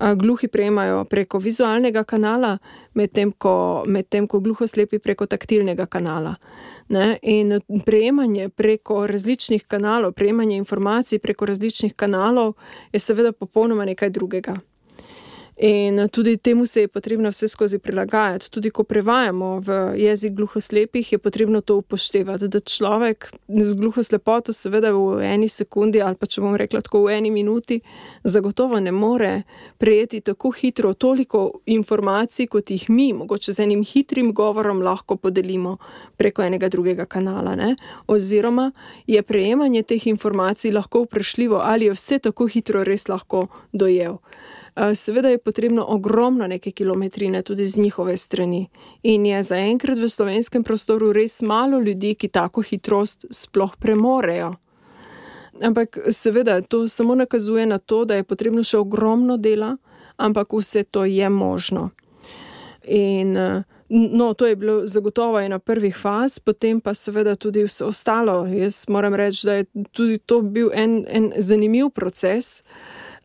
[0.00, 2.58] Eh, Gluhi prejemajo preko vizualnega kanala,
[2.94, 6.36] medtem ko, medtem ko gluhoslepi preko taktilnega kanala.
[6.88, 7.18] Ne?
[7.22, 12.54] In prejemanje preko različnih kanalov, prejemanje informacij preko različnih kanalov
[12.92, 14.56] je seveda popolnoma nekaj drugega.
[15.60, 18.50] In tudi temu se je potrebno vse skozi prilagajati.
[18.50, 24.92] Tudi ko prevajamo v jezik gluhoslepih, je potrebno to upoštevati, da človek z gluhoslepoto, seveda
[24.92, 27.80] v eni sekundi ali pa če bom rekla tako v eni minuti,
[28.24, 29.42] zagotovo ne more
[29.78, 35.76] prejeti tako hitro toliko informacij, kot jih mi, mogoče z enim hitrim govorom, lahko podelimo
[36.16, 37.56] preko enega drugega kanala.
[37.56, 37.74] Ne?
[38.06, 38.70] Oziroma
[39.06, 44.22] je prejemanje teh informacij lahko vprašljivo, ali je vse tako hitro res lahko dojel.
[44.78, 48.68] Eh, Seveda je potrebno ogromno neke kilometrine tudi z njihove strani.
[49.02, 54.54] In je zaenkrat v slovenskem prostoru res malo ljudi, ki tako hitrost sploh premorejo.
[55.62, 59.76] Ampak seveda to samo nakazuje na to, da je potrebno še ogromno dela,
[60.16, 61.90] ampak vse to je možno.
[62.84, 67.84] In eh, no, to je bilo zagotovo ena prvih faz, potem pa seveda tudi vse
[67.84, 68.46] ostalo.
[68.46, 72.62] Jaz moram reči, da je tudi to bil en, en zanimiv proces.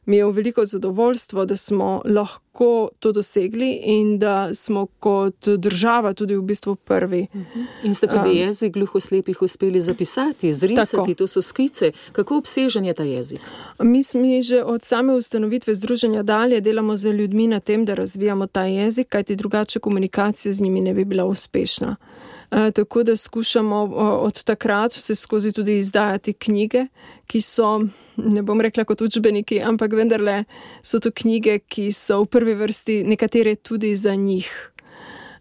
[0.05, 6.13] Mi je v veliko zadovoljstvo, da smo lahko to dosegli in da smo kot država
[6.13, 7.27] tudi v bistvu prvi.
[7.83, 11.13] In ste tudi Um, jezik gluhoslepih uspeli zapisati, zrisati, Tako.
[11.13, 11.91] to so skice.
[12.11, 13.39] Kako obsežen je ta jezik?
[13.79, 18.47] Mi smo že od same ustanovitve združenja dalje delamo z ljudmi na tem, da razvijamo
[18.47, 21.95] ta jezik, kajti drugače komunikacija z njimi ne bi bila uspešna.
[22.53, 26.85] E, tako da skušamo o, od takrat vse skozi tudi izdajati knjige,
[27.27, 27.79] ki so,
[28.17, 30.43] ne bom rekla kot učbeniki, ampak vendarle
[30.81, 34.51] so to knjige, ki so v prvi vrsti nekatere tudi za njih.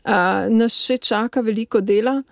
[0.04, 0.14] E,
[0.50, 2.22] nas še čaka veliko dela.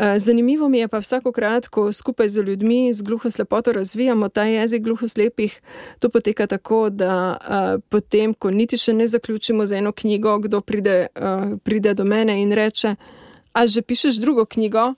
[0.00, 4.82] Eh, Zanimivo mi je pa vsakokrat, ko skupaj z ljudmi z gluhoslepoto razvijamo ta jezik
[4.82, 5.60] gluhoslepih,
[5.98, 10.60] to poteka tako, da uh, potem, ko niti še ne zaključimo z eno knjigo, kdo
[10.60, 12.94] pride, uh, pride do mene in reče:
[13.52, 14.94] A že pišeš drugo knjigo?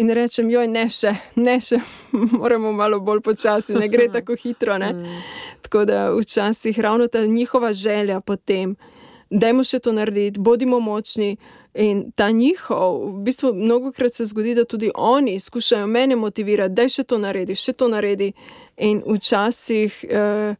[0.00, 1.80] In rečem, joj, ne še, ne še,
[2.40, 4.78] moramo malo bolj počasi, ne gre tako hitro.
[4.80, 4.94] Ne?
[5.64, 8.76] Tako da včasih ravno ta njihova želja potem,
[9.30, 11.36] dajmo še to narediti, bodimo močni.
[11.78, 16.88] In ta njihov, v bistvu, mnogokrat se zgodi, da tudi oni skušajo mene motivirati, da
[16.90, 18.32] še to naredi, še to naredi.
[18.82, 20.56] In včasih uh,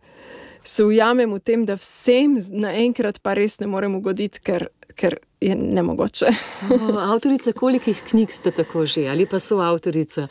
[0.62, 5.54] se ujamem v tem, da vsem naenkrat pa res ne morem ugoditi, ker, ker je
[5.56, 6.26] nemogoče.
[6.70, 10.28] O, avtorica kolikih knjig ste tako že ali pa so avtorica?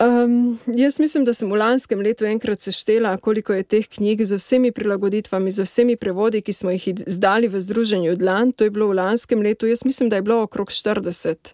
[0.00, 4.38] Um, jaz mislim, da sem v lanskem letu enkrat seštela, koliko je teh knjig z
[4.40, 8.52] vsemi prilagoditvami, z vsemi prevodi, ki smo jih izdali v Združenju Dlan.
[8.52, 11.52] To je bilo v lanskem letu, jaz mislim, da je bilo okrog 40.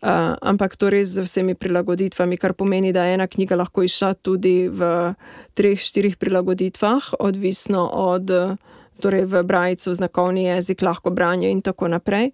[0.00, 4.14] Uh, ampak to res z vsemi prilagoditvami, kar pomeni, da je ena knjiga lahko išla
[4.14, 5.12] tudi v
[5.52, 8.30] treh, štirih prilagoditvah, odvisno od.
[8.30, 8.56] eh,
[9.00, 12.30] Torej, v brajicu, znakovni jezik, lahko branje, in tako naprej,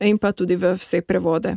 [0.00, 1.56] in pa tudi v vse prevode.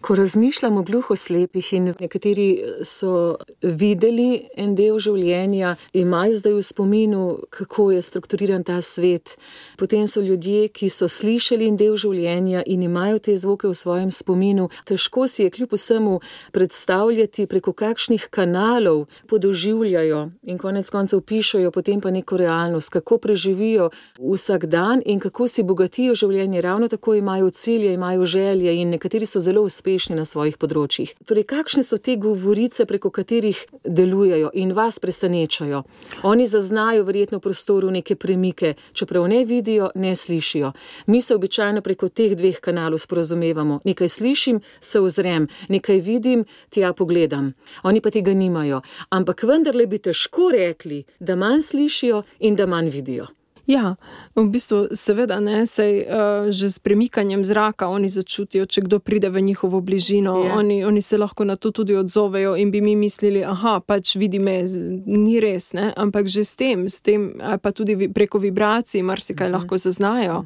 [0.00, 7.24] Ko razmišljam o gluhoslepih in nekateri so videli en del življenja, imajo zdaj v spominu,
[7.52, 9.36] kako je strukturiran ta svet.
[9.76, 14.08] Potem so ljudje, ki so slišali en del življenja in imajo te zvoke v svojem
[14.10, 14.70] spominu.
[14.88, 16.16] Težko si je kljub vsemu
[16.56, 23.90] predstavljati, preko kakšnih kanalov podoživljajo in konec koncev pišajo potem pa neko realnost, kako preživijo
[24.16, 26.64] vsak dan in kako si bogatijo življenje.
[26.64, 31.14] Ravno tako imajo cilje, imajo želje in nekateri so zelo uspešni na svojih področjih.
[31.26, 35.82] Torej, kakšne so te govorice, preko katerih delujejo in vas presenečajo?
[36.22, 40.72] Oni zaznajo verjetno v prostoru neke premike, čeprav ne vidijo, ne slišijo.
[41.06, 43.80] Mi se običajno preko teh dveh kanalov sporazumevamo.
[43.84, 47.52] Nekaj slišim, se ozrem, nekaj vidim, tja pogledam.
[47.82, 48.82] Oni pa tega nimajo.
[49.10, 53.26] Ampak vendarle bi težko rekli, da manj slišijo in da manj vidijo.
[53.66, 53.96] Ja,
[54.34, 59.30] v bistvu, seveda, ne, sej, uh, že s premikanjem zraka oni začutijo, če kdo pride
[59.30, 60.44] v njihovo bližino.
[60.44, 60.56] Ja.
[60.58, 64.38] Oni, oni se lahko na to tudi odzovejo in bi mi mislili, da pač vidi
[64.38, 64.64] me,
[65.06, 65.72] ni res.
[65.72, 65.92] Ne?
[65.96, 69.52] Ampak že s tem, s tem pa tudi vi- preko vibracij, marsikaj -huh.
[69.52, 70.44] lahko zaznajo.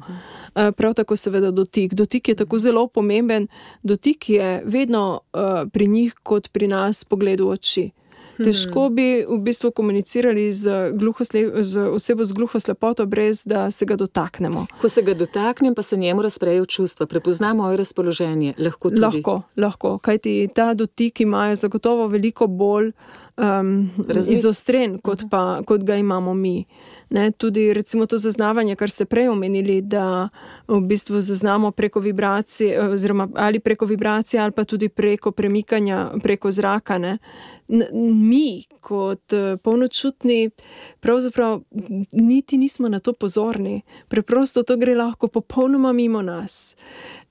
[0.55, 1.93] Uh, prav tako, seveda, dotik.
[1.93, 3.47] Dotik je tako zelo pomemben.
[3.83, 7.91] Dotik je vedno uh, pri njih, kot pri nas, pogled v oči.
[8.37, 10.91] Težko bi v bistvu komunicirali z,
[11.61, 14.65] z osebo z gluhoslepoto, brez da se ga dotaknemo.
[14.81, 18.53] Ko se ga dotaknem, pa se njemu razprejo čustva, prepozna moje razpoloženje.
[18.57, 19.01] Lahko, tudi.
[19.01, 19.97] lahko, lahko.
[19.97, 22.91] Kajti ta dotik imajo zagotovo veliko bolj
[23.37, 23.89] um,
[24.29, 26.65] izostren, kot, pa, kot ga imamo mi.
[27.09, 30.29] Ne, tudi recimo to zaznavanje, kar ste prej omenili, da
[30.67, 36.51] v bistvu zaznamo preko vibracije, oziroma ali preko vibracije, ali pa tudi preko premikanja preko
[36.51, 36.97] zraka.
[36.97, 37.17] Ne.
[37.93, 40.49] Mi, kot polnočutni,
[40.99, 41.61] pravzaprav
[42.11, 46.75] niti nismo na to pozorni, preprosto to gre lahko popolnoma mimo nas.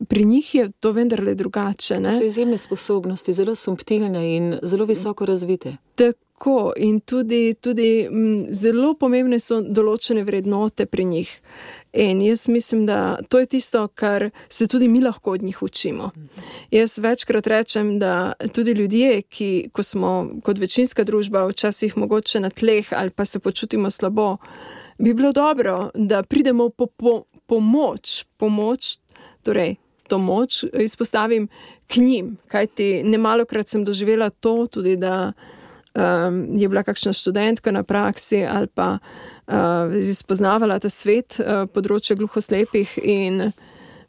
[0.08, 2.00] Pri njih je to vendarle drugače.
[2.00, 2.12] Ne?
[2.12, 5.76] So izjemne sposobnosti, zelo subtilne in zelo visoko razvite.
[5.94, 6.23] Tako
[6.76, 11.30] in tudi, tudi m, zelo pomembne so določene vrednote pri njih.
[11.94, 16.10] In jaz mislim, da to je tisto, kar se tudi mi lahko od njih učimo.
[16.70, 22.90] Jaz večkrat rečem, da tudi ljudje, ki smo kot večinska družba, včasih mogoče na tleh
[22.92, 24.36] ali pa se počutimo slabo,
[24.98, 28.98] bi bilo dobro, da pridemo po, po pomoč, pomoč,
[29.42, 29.76] torej
[30.08, 31.48] to moč izpostavim
[31.86, 32.36] k njim.
[32.48, 34.96] Kajti ne malo krat sem doživela to, tudi
[35.94, 42.16] um, je bila kakšna študentka na praksi ali pa uh, izpoznavala ta svet, uh, področje
[42.18, 42.98] gluhoslepih.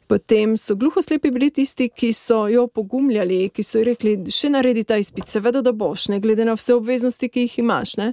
[0.06, 4.84] Potem so gluhoslepi bili tisti, ki so jo pogumljali, ki so ji rekli: še naredi
[4.86, 7.96] ta izpit, seveda, da boš, ne glede na vse obveznosti, ki jih imaš.
[7.98, 8.12] Ne?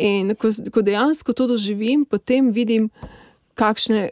[0.00, 2.88] In ko, ko dejansko to doživim, potem vidim,
[3.52, 4.08] kakšne,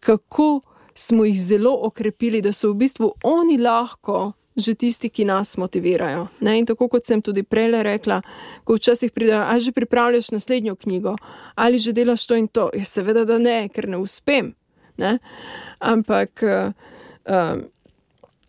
[0.00, 0.62] kako
[0.96, 6.26] smo jih zelo okrepili, da so v bistvu oni lahko že tisti, ki nas motivirajo.
[6.40, 6.58] Ne?
[6.58, 8.20] In tako kot sem tudi prej rekla,
[8.64, 11.16] ko včasih pridejo, ali že pripravljaš naslednjo knjigo,
[11.54, 12.70] ali že delaš to in to.
[12.74, 14.54] Ja, seveda, da ne, ker ne uspem.
[14.98, 15.18] Ne?
[15.78, 16.42] Ampak.
[16.42, 16.72] Uh,
[17.30, 17.62] uh,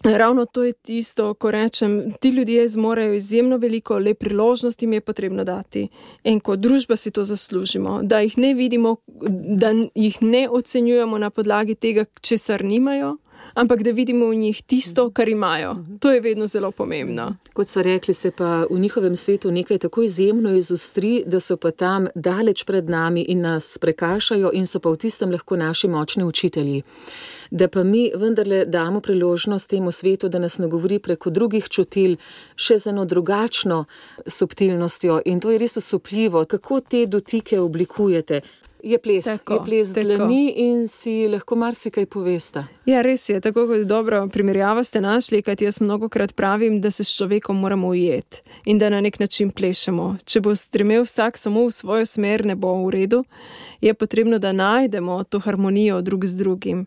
[0.04, 5.02] Ravno to je tisto, ko rečem, ti ljudje zmorejo izjemno veliko, le priložnosti jim je
[5.02, 5.90] potrebno dati.
[6.24, 8.96] In kot družba si to zaslužimo, da jih ne vidimo,
[9.60, 13.18] da jih ne ocenjujemo na podlagi tega, česar nimajo,
[13.60, 15.76] ampak da vidimo v njih tisto, kar imajo.
[16.00, 17.36] To je vedno zelo pomembno.
[17.54, 21.72] Kot so rekli, se pa v njihovem svetu nekaj tako izjemno izostri, da so pa
[21.72, 26.24] tam daleč pred nami in nas prekašajo, in so pa v tistem lahko naši močni
[26.24, 26.84] učitelji.
[27.52, 32.16] Da pa mi vendarle damo priložnost temu svetu, da nas nagovori preko drugih čutil,
[32.56, 33.86] še z eno drugačno
[34.28, 35.22] subtilnostjo.
[35.26, 38.42] In to je res osupljivo, kako te dotike oblikujete.
[38.84, 42.64] Je ples, tako, je ples dlani in si lahko marsikaj povesta.
[42.86, 46.92] Ja, res je, tako kot dobro primerjava ste našli, kajti jaz mnogo krat pravim, da
[46.92, 50.16] se s človekom moramo ujeti in da na nek način plešemo.
[50.26, 53.24] Če bo stremel vsak samo v svojo smer, ne bo v redu,
[53.82, 56.86] je potrebno, da najdemo to harmonijo drug z drugim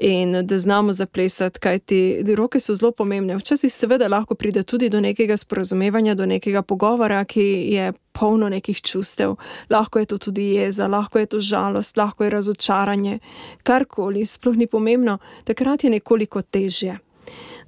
[0.00, 3.36] in da znamo zaplesati, kajti roke so zelo pomembne.
[3.36, 7.42] Včasih seveda lahko pride tudi do nekega sporazumevanja, do nekega pogovora, ki
[7.74, 9.34] je polno nekih čustev.
[9.70, 13.18] Lahko je to tudi jeza, lahko je to žalost, lahko je razočaranje,
[13.62, 16.98] karkoli, sploh ni pomembno, takrat je nekoliko težje.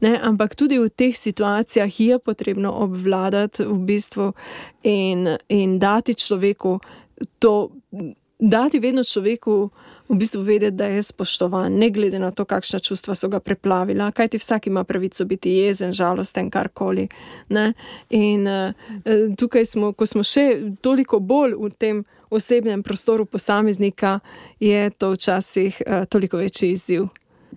[0.01, 4.33] Ne, ampak tudi v teh situacijah je potrebno obvladati v bistvu
[4.83, 6.81] in, in dati človeku
[7.39, 7.71] to,
[8.43, 9.71] dati vedno človeku
[10.09, 14.11] v bistvu vedeti, da je spoštovan, ne glede na to, kakšna čustva so ga preplavila,
[14.11, 17.09] kajti vsak ima pravico biti jezen, žalosten, karkoli.
[17.49, 17.73] Ne?
[18.11, 18.73] In uh,
[19.39, 24.19] tukaj smo, ko smo še toliko bolj v tem osebnem prostoru posameznika,
[24.61, 27.07] je to včasih uh, toliko večji izziv.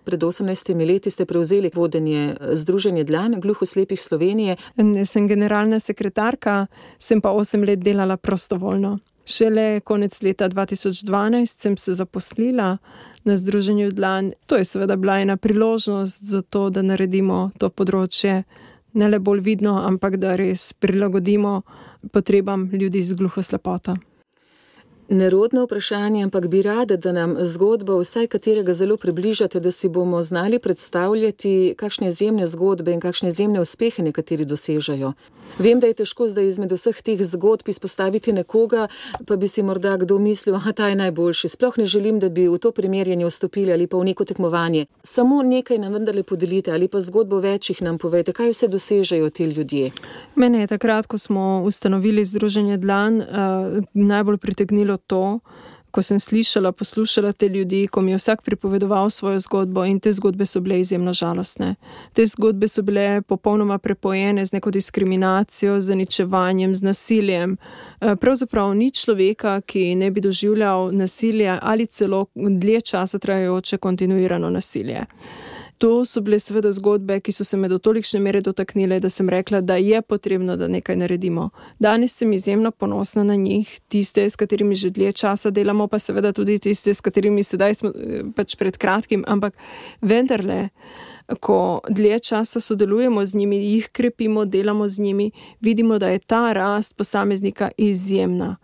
[0.06, 4.58] Pred 18 leti ste prevzeli vodenje Združenja Dlan, gluhoslepih Slovenije.
[5.06, 6.68] Sem generalna sekretarka,
[7.00, 9.00] sem pa 8 let delala prostovoljno.
[9.26, 12.78] Šele konec leta 2012 sem se zaposlila
[13.24, 14.34] na Združenju Dlan.
[14.46, 18.44] To je seveda bila ena priložnost za to, da naredimo to področje
[18.94, 21.62] ne le bolj vidno, ampak da res prilagodimo
[22.12, 23.98] potrebam ljudi z gluhoslepota.
[25.10, 30.22] Nerodno vprašanje, ampak bi rada, da nam zgodbo vsaj katerega zelo približate, da si bomo
[30.22, 35.14] znali predstavljati, kakšne izjemne zgodbe in kakšne izjemne uspehe nekateri dosežajo.
[35.60, 38.88] Vem, da je težko zdaj izmed vseh teh zgodb izpostaviti nekoga,
[39.28, 41.48] pa bi si morda kdo mislil, da ta je najboljši.
[41.48, 44.86] Sploh ne želim, da bi v to primerjanje vstopili ali pa v neko tekmovanje.
[45.04, 49.44] Samo nekaj nam vendarle podelite ali pa zgodbo večjih nam povejte, kaj vse dosežejo ti
[49.44, 49.92] ljudje.
[50.36, 53.26] Mene je takrat, ko smo ustanovili Združenje Dlan, uh,
[53.94, 55.40] najbolj pritegnilo to,
[55.96, 60.12] ko sem slišala, poslušala te ljudi, ko mi je vsak pripovedoval svojo zgodbo in te
[60.12, 61.76] zgodbe so bile izjemno žalostne.
[62.14, 67.58] Te zgodbe so bile popolnoma prepojene z neko diskriminacijo, z ničevanjem, z nasiljem.
[68.02, 74.50] Eh, pravzaprav ni človeka, ki ne bi doživljal nasilja ali celo dlje časa trajajoče kontinuirano
[74.50, 75.06] nasilje.
[75.78, 79.30] To so bile seveda zgodbe, ki so se me do tolikšne mere dotaknile, da sem
[79.30, 81.50] rekla, da je potrebno, da nekaj naredimo.
[81.80, 86.32] Danes sem izjemno ponosna na njih, tiste, s katerimi že dlje časa delamo, pa seveda
[86.32, 89.58] tudi tiste, s katerimi sedaj smo eh, pač pred kratkim, ampak
[90.02, 90.70] vendarle.
[91.42, 96.54] Ko dlje časa sodelujemo z njimi, jih krepimo, delamo z njimi, vidimo, da je ta
[96.54, 98.56] rast posameznika izjemna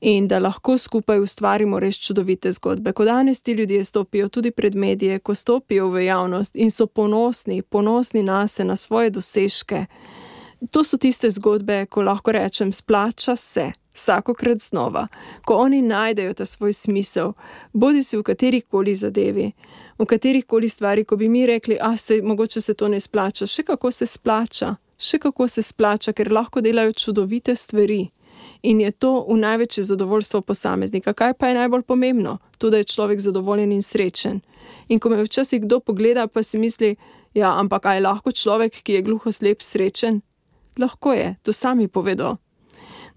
[0.00, 2.92] in da lahko skupaj ustvarimo res čudovite zgodbe.
[2.92, 7.62] Ko danes ti ljudje stopijo tudi pred medije, ko stopijo v javnost in so ponosni,
[7.62, 9.86] ponosni na sebe, na svoje dosežke.
[10.70, 13.72] To so tiste zgodbe, ko lahko rečem, splača se.
[13.94, 15.08] Vsakokrat znova,
[15.44, 17.32] ko oni najdejo ta svoj smisel,
[17.72, 19.50] bodi si v kateri koli zadevi,
[19.98, 23.46] v kateri koli stvari, ko bi mi rekli, ah, se, mogoče se to ne splača,
[23.46, 28.06] še kako se splača, še kako se splača, ker lahko delajo čudovite stvari
[28.62, 31.12] in je to v največje zadovoljstvo posameznika.
[31.12, 32.38] Kaj pa je najbolj pomembno?
[32.58, 34.40] To, da je človek zadovoljen in srečen.
[34.88, 36.96] In ko me včasih kdo pogleda, pa si misli,
[37.34, 40.20] ja, ampak aj lahko človek, ki je gluho slep, srečen?
[40.78, 42.36] Lahko je, to sami povedo.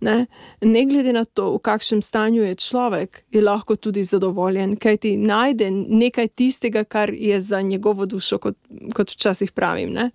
[0.03, 0.25] Ne?
[0.61, 5.15] ne glede na to, v kakšnem stanju je človek, je lahko tudi zadovoljen, kaj ti
[5.17, 8.57] najde nekaj tistega, kar je za njegovo dušo, kot,
[8.95, 9.93] kot včasih pravim.
[9.95, 10.09] Ne?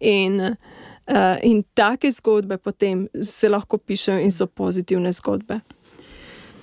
[0.00, 0.56] In uh,
[1.08, 5.60] Uh, in take zgodbe potem se lahko pišejo in so pozitivne zgodbe.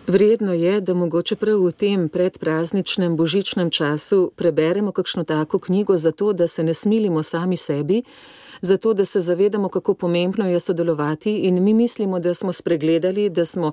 [0.07, 6.33] Vredno je, da mogoče prav v tem predprazničnem božičnem času preberemo kakšno tako knjigo, zato
[6.33, 8.03] da se ne smilimo sami sebi,
[8.61, 13.45] zato da se zavedamo, kako pomembno je sodelovati in mi mislimo, da smo spregledali, da
[13.45, 13.71] smo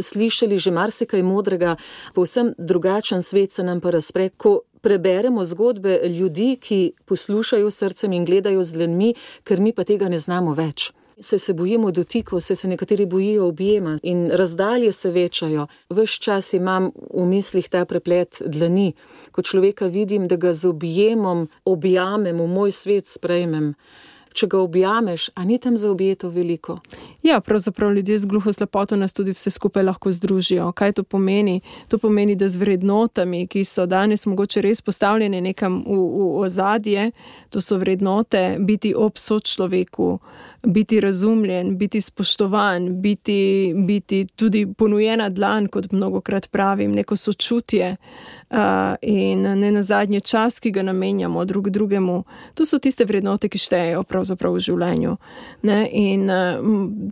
[0.00, 1.76] slišali že marsikaj modrega,
[2.14, 8.24] povsem drugačen svet se nam pa razpre, ko preberemo zgodbe ljudi, ki poslušajo srcem in
[8.24, 9.14] gledajo z dlanmi,
[9.44, 10.90] ker mi pa tega ne znamo več.
[11.22, 15.66] Se se bojimo dotikov, se se nekateri bojijo objema in razdalje se večajo.
[15.90, 18.92] Ves čas imam v mislih ta preplet dlani,
[19.30, 23.74] ko človeka vidim, da ga z objemom objamem, v moj svet sprejmem
[24.32, 26.78] če ga objameš, a ni tam za objeto veliko.
[27.22, 30.72] Ja, pravzaprav ljudje z gluho slepoto nas tudi vse skupaj lahko združijo.
[30.72, 31.60] Kaj to pomeni?
[31.88, 37.10] To pomeni, da z vrednotami, ki so danes mogoče res postavljene nekam v, v ozadje,
[37.50, 40.18] to so vrednote biti ob sočloveku
[40.66, 47.90] biti razumljen, biti spoštovan, biti, biti tudi ponujena dlan, kot mnogo krat pravim, neko sočutje
[47.90, 48.41] uh,
[49.02, 52.24] in ne na zadnje čas, ki ga namenjamo drug drugemu.
[52.54, 55.16] To so tiste vrednote, ki štejejo pravzaprav v življenju.
[55.62, 55.78] Ne?
[55.92, 56.28] In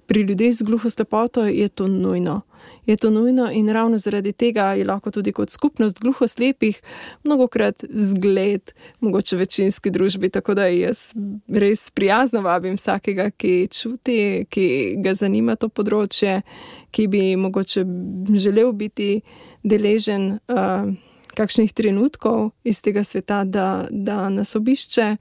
[0.07, 2.43] pri ljudeh z gluho slepoto je to nujno
[2.87, 6.83] je to nujno in ravno zaradi tega je lahko tudi kot skupnost gluhoslepih
[7.25, 10.31] mnogo krat zgled, mogoče večinski družbi.
[10.31, 11.13] Tako da jaz
[11.49, 16.41] res prijazno vabim vsakega, ki čuti, ki ga zanima to področje,
[16.91, 17.85] ki bi mogoče
[18.35, 19.21] želel biti
[19.63, 20.91] deležen uh,
[21.41, 25.17] kakšnih trenutkov iz tega sveta, da, da nas obišče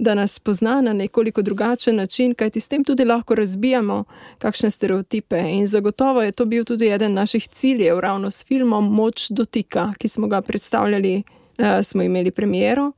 [0.00, 4.04] da nas pozna na nekoliko drugačen način, kajti s tem tudi lahko razbijamo
[4.38, 5.38] kakšne stereotipe.
[5.38, 10.08] In zagotovo je to bil tudi eden naših ciljev, ravno s filmom Moč dotika, ki
[10.08, 11.22] smo ga predstavljali,
[11.58, 12.92] uh, smo imeli premiero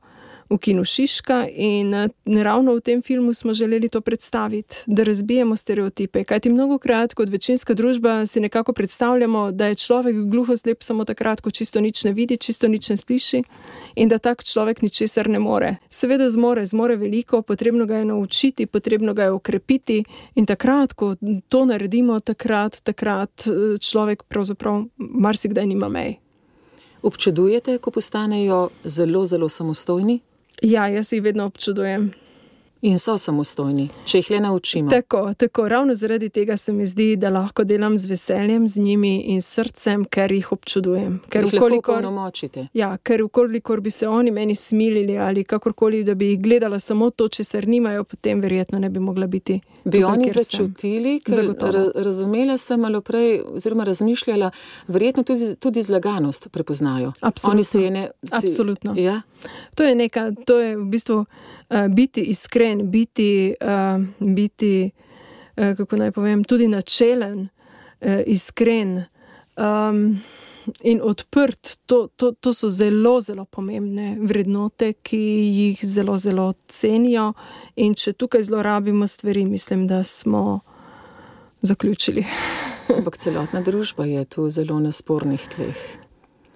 [0.49, 2.09] v kinu Šiška in eh,
[2.43, 6.23] ravno v tem filmu smo želeli to predstaviti, da razbijemo stereotipe.
[6.23, 11.05] Kajti mnogo krat, kot večinska družba, si nekako predstavljamo, da je človek gluho slep samo
[11.05, 13.43] takrat, ko čisto nič ne vidi, čisto nič ne sliši
[13.95, 15.75] in da tak človek ničesar ne more.
[15.89, 20.03] Seveda zmore, zmore veliko, potrebno ga je naučiti, potrebno ga je okrepiti
[20.35, 21.15] in takrat, ko
[21.49, 26.23] to naredimo, takrat, takrat eh, človek pravzaprav marsikdaj nima mej.
[27.03, 30.21] Občudujete, ko postanejo zelo, zelo samostojni?
[30.63, 32.11] Ja, jaz jih vedno občudujem
[32.83, 34.89] in so samostojni, če jih le naučimo.
[34.91, 39.13] Tako, tako, ravno zaradi tega se mi zdi, da lahko delam z veseljem z njimi
[39.31, 41.21] in srcem, ker jih občudujem.
[41.31, 42.03] Ker jih ukolikor,
[42.75, 47.09] ja, ker ukolikor bi se oni meni smilili ali kakorkoli, da bi jih gledala samo
[47.09, 49.61] to, če se nimajo, potem verjetno ne bi mogla biti.
[49.85, 54.51] Bi tukaj, oni začutili, ker ra razumela sem malo prej, oziroma razmišljala,
[54.87, 57.13] verjetno tudi, tudi zlaganost prepoznajo.
[57.21, 57.89] Absolutno.
[57.89, 58.93] Ne, si, Absolutno.
[58.97, 59.21] Ja?
[59.75, 61.23] To je nekaj, to je v bistvu.
[61.73, 64.91] Eh, biti iskren, biti, uh, biti
[65.57, 67.47] uh, kako naj povem, tudi načelen,
[68.01, 69.03] uh, iskren
[69.57, 70.19] um,
[70.83, 71.77] in odprt.
[71.85, 77.31] To, to, to so zelo, zelo pomembne vrednote, ki jih zelo, zelo cenijo.
[77.75, 80.59] In če tukaj zlorabimo stvari, mislim, da smo
[81.61, 82.25] zaključili.
[82.97, 86.02] Ampak celotna družba je tu zelo na spornih tleh.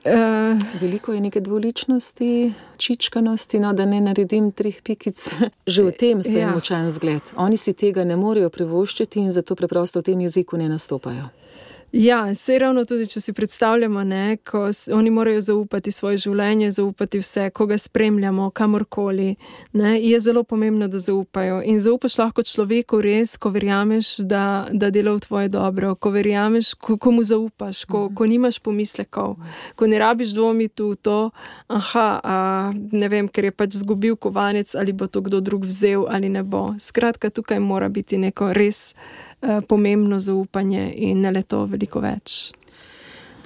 [0.08, 5.34] Uh, Veliko je neke dvoličnosti, čičkanosti, no, da ne naredim treh pikic.
[5.74, 6.48] Že v tem se ja.
[6.48, 7.22] je močan zgled.
[7.36, 11.28] Oni si tega ne morejo privoščiti in zato preprosto v tem jeziku ne nastopajo.
[11.92, 17.22] Ja, se ravno tudi, če si predstavljamo, ne, ko oni morajo zaupati svoje življenje, zaupati
[17.22, 19.36] vse, koga spremljamo, kamorkoli.
[19.74, 21.62] Ne, je zelo pomembno, da zaupajo.
[21.64, 26.74] In zaupaš lahko človeku res, ko verjameš, da, da dela v tvoje dobro, ko verjameš,
[26.76, 29.38] ko, ko mu zaupaš, ko, ko nimaš pomislekov,
[29.80, 31.18] ko ne rabiš dvomiti v to,
[31.72, 32.36] aha, a,
[32.76, 36.44] ne vem, ker je pač zgubil kovanec ali bo to kdo drug vzel ali ne
[36.44, 36.74] bo.
[36.80, 38.92] Skratka, tukaj mora biti neko res
[39.68, 42.52] pomembno zaupanje in ne le to veliko več.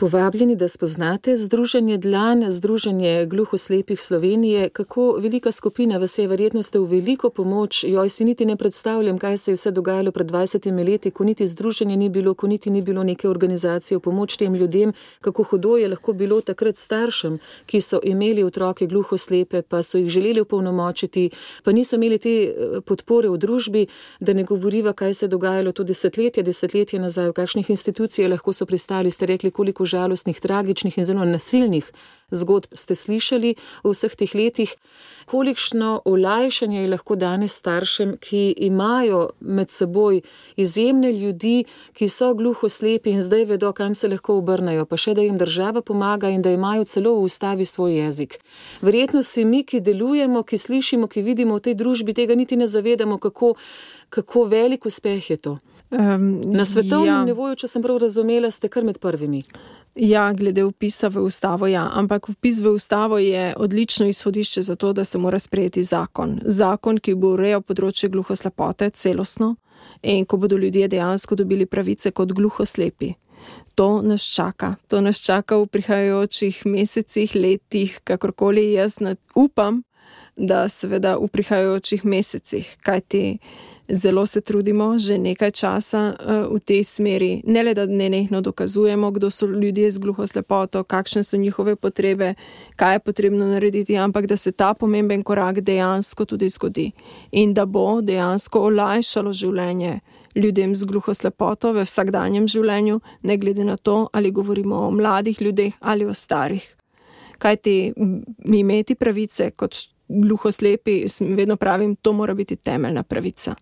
[0.02, 4.70] Povabljeni, da spoznate Združenje Dlan, Združenje gluhoslepih Slovenije.
[4.70, 7.84] Kako velika skupina vas je, verjetno ste v veliko pomoč.
[7.84, 11.48] Joj, si niti ne predstavljam, kaj se je vse dogajalo pred 20 leti, ko niti
[11.48, 14.94] združenja ni bilo, ko niti ni bilo neke organizacije v pomoč tem ljudem.
[15.22, 20.10] Kako hudo je lahko bilo takrat staršem, ki so imeli otroke gluhoslepe, pa so jih
[20.10, 21.30] želeli upolnomočiti,
[21.64, 23.86] pa niso imeli te eh, podpore v družbi,
[24.20, 28.54] da ne govoriva, kaj se je dogajalo to desetletje, desetletje nazaj, v kakšnih institucijah lahko
[28.54, 31.92] so pristali, ste rekli, koliko žalostnih, tragičnih in zelo nasilnih
[32.32, 34.76] zgodb ste slišali v vseh teh letih.
[35.32, 40.22] Kolikšno olajšanje je lahko danes staršem, ki imajo med seboj
[40.58, 41.64] izjemne ljudi,
[41.94, 45.82] ki so gluhoslepi in zdaj vedo, kam se lahko obrnejo, pa še da jim država
[45.82, 48.40] pomaga in da imajo celo v ustavi svoj jezik.
[48.82, 52.68] Verjetno si mi, ki delujemo, ki slišimo, ki vidimo v tej družbi, tega niti ne
[52.68, 53.56] zavedamo, kako,
[54.10, 55.60] kako velik uspeh je to.
[55.92, 57.24] Um, Na svetovnem ja.
[57.28, 59.42] nivoju, če sem prav razumela, ste kar med prvimi.
[59.96, 61.90] Ja, glede upisa v ustavo, ja.
[61.94, 66.40] Ampak upis v ustavo je odlično izhodišče za to, da se mora sprejeti zakon.
[66.46, 69.56] Zakon, ki bo urejal področje gluhoslepote celostno
[70.02, 73.14] in ko bodo ljudje dejansko dobili pravice kot gluhoslepi.
[73.76, 79.00] To nas čaka, to nas čaka v prihajajočih mesecih, letih, kakorkoli jaz
[79.36, 79.84] upam,
[80.36, 83.40] da seveda v prihajajočih mesecih, kajti
[83.92, 89.12] zelo se trudimo že nekaj časa uh, v tej smeri, ne le da nenehno dokazujemo,
[89.12, 92.34] kdo so ljudje z gluhoslepoto, kakšne so njihove potrebe,
[92.76, 96.92] kaj je potrebno narediti, ampak da se ta pomemben korak dejansko tudi zgodi
[97.32, 100.00] in da bo dejansko olajšalo življenje
[100.36, 105.74] ljudem z gluhoslepoto v vsakdanjem življenju, ne glede na to, ali govorimo o mladih ljudeh
[105.80, 106.64] ali o starih.
[107.42, 107.94] Kaj ti
[108.46, 109.76] imeti pravice kot
[110.22, 113.56] gluhoslepi, vedno pravim, to mora biti temeljna pravica.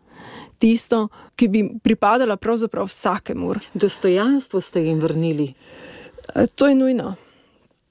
[0.58, 3.54] Tisto, ki bi pripadala pravzaprav vsakemu.
[3.74, 5.54] Dostojanstvo ste jim vrnili.
[6.36, 7.16] E, To je nujno.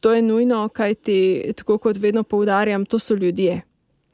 [0.01, 3.63] To je nujno, kajti, tako kot vedno poudarjam, to so ljudje.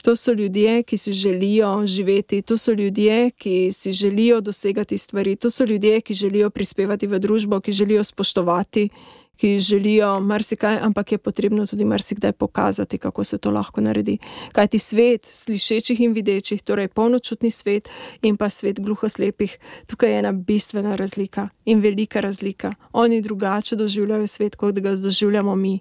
[0.05, 5.37] To so ljudje, ki si želijo živeti, to so ljudje, ki si želijo dosegati stvari,
[5.37, 8.89] to so ljudje, ki želijo prispevati v družbo, ki želijo spoštovati,
[9.37, 14.19] ki želijo marsikaj, ampak je potrebno tudi marsikdaj pokazati, kako se to lahko naredi.
[14.53, 17.89] Kaj ti svet slišečih in videčih, torej polnočutni svet
[18.23, 22.75] in pa svet gluhoslepih, tukaj je ena bistvena razlika in velika razlika.
[22.93, 25.81] Oni drugače doživljajo svet, kot ga doživljamo mi.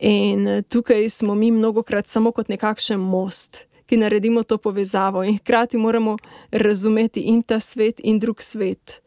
[0.00, 5.38] In eh, tukaj smo mi mnogokrat samo kot nekakšen most, ki naredimo to povezavo in
[5.38, 6.16] hkrati moramo
[6.50, 9.02] razumeti in ta svet, in drug svet.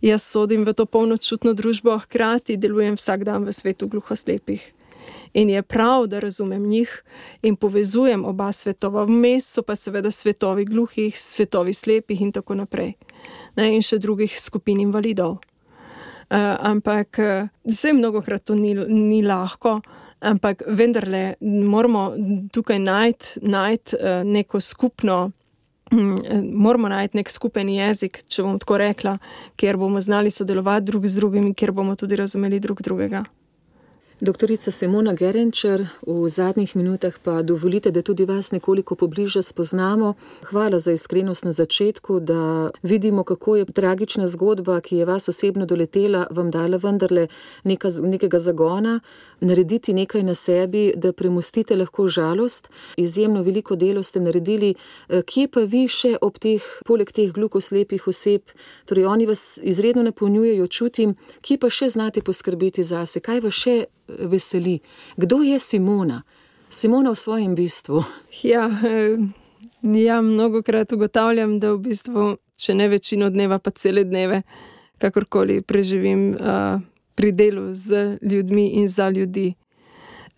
[0.00, 4.62] Jaz sodim v to polnočutno družbo, a hkrati delujem vsak dan v svetu gluhoslepih.
[5.34, 7.02] In je prav, da razumem njih
[7.42, 12.94] in povezujem oba svetova, vmes so pa seveda svetovi gluhih, svetovi slepih in tako naprej.
[13.56, 15.38] Ne, in še drugih skupin invalidov.
[16.28, 19.80] Uh, ampak uh, vse mnogokrat to ni, ni lahko,
[20.20, 22.12] ampak vendarle moramo
[22.52, 25.30] tukaj najti najt, uh, neko skupno.
[25.92, 26.16] Mm,
[26.52, 29.18] Moramo najti nek skupen jezik, če bom tako rekla,
[29.56, 33.24] kjer bomo znali sodelovati drug z drugim in kjer bomo tudi razumeli drug drugega.
[34.20, 40.14] Doktorica Simona Gerenčer, v zadnjih minutah pa dovolite, da tudi vas nekoliko pobliže spoznamo.
[40.50, 45.66] Hvala za iskrenost na začetku, da vidimo, kako je tragična zgodba, ki je vas osebno
[45.66, 47.28] doletela, vam dala vendarle
[47.64, 49.00] neka, nekega zagona,
[49.40, 52.70] narediti nekaj na sebi, da premustite lahko žalost.
[52.96, 54.74] Izjemno veliko delo ste naredili.
[55.08, 58.42] Eh, Kje pa vi še ob teh, poleg teh glukoslepih oseb,
[58.86, 63.76] torej oni vas izredno napolnjujejo, čutim, kje pa še znate poskrbeti zase, kaj vas še
[64.08, 64.80] veseli.
[65.16, 66.22] Kdo je Simona?
[66.68, 68.04] Simona v svojem bistvu.
[68.42, 69.18] Ja, eh,
[69.82, 74.42] ja mnogokrat ugotavljam, da v bistvu, če ne večino dneva, pa cele dneve,
[74.98, 76.80] kakorkoli preživim uh,
[77.18, 79.54] pri delu z ljudmi in za ljudi.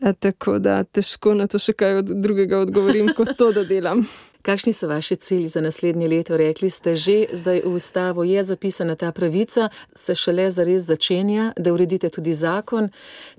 [0.00, 4.06] E, tako da težko na to še kaj od drugega odgovorim, kot to, da delam.
[4.48, 6.36] Kakšni so vaši cilji za naslednje leto?
[6.40, 11.72] Rekli ste že, zdaj v ustavo je zapisana ta pravica, se šele zares začenja, da
[11.72, 12.88] uredite tudi zakon.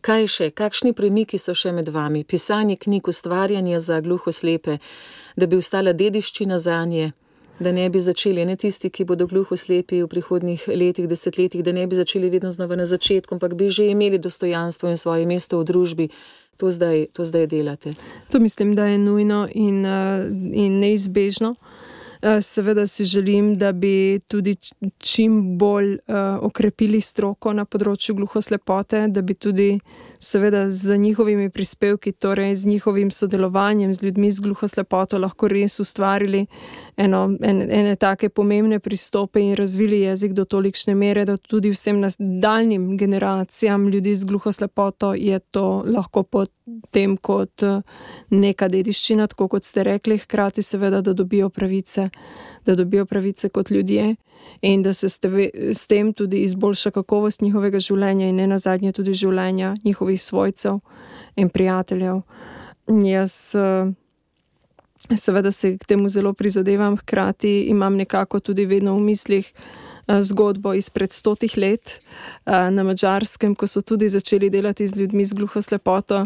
[0.06, 2.22] Kaj še, kakšni premiki so še med vami?
[2.24, 4.78] Pisanje knjig, ustvarjanje za gluhoslepe,
[5.36, 7.10] da bi ostala dediščina za nje,
[7.62, 11.72] da ne bi začeli, ne tisti, ki bodo gluho slepi v prihodnih letih, desetletjih, da
[11.72, 15.60] ne bi začeli vedno znova na začetku, ampak bi že imeli dostojanstvo in svoje mesto
[15.60, 16.10] v družbi.
[16.58, 17.94] To zdaj, to zdaj delate.
[18.30, 21.56] To mislim, da je nujno in, uh, in neizbežno.
[22.22, 24.56] Eh, seveda si želim, da bi tudi
[24.98, 29.80] čim bolj uh, okrepili stroko na področju gluhoslepote, da bi tudi,
[30.22, 36.46] seveda, z njihovimi prispevki, torej z njihovim sodelovanjem z ljudmi z gluhoslepoto, lahko res ustvarili
[36.98, 42.00] eno, en, ene take pomembne pristope in razvili jezik do tolikšne mere, da tudi vsem
[42.00, 47.64] nadaljnim generacijam ljudi z gluhoslepoto je to lahko potem kot
[48.30, 52.10] neka dediščina, tako kot ste rekli, hkrati seveda, da dobijo pravice
[52.66, 54.16] da dobijo pravice kot ljudje
[54.62, 55.10] in da se
[55.74, 60.80] s tem tudi izboljša kakovost njihovega življenja in ne na zadnje tudi življenja njihovih svojcev
[61.36, 62.22] in prijateljev.
[62.88, 63.56] Jaz
[65.16, 69.54] seveda se k temu zelo prizadevam, hkrati imam nekako tudi vedno v mislih.
[70.22, 72.02] Zgodbo izpred stotih let
[72.46, 76.26] na Mačarskem, ko so tudi začeli delati z ljudmi z gluho slepoto,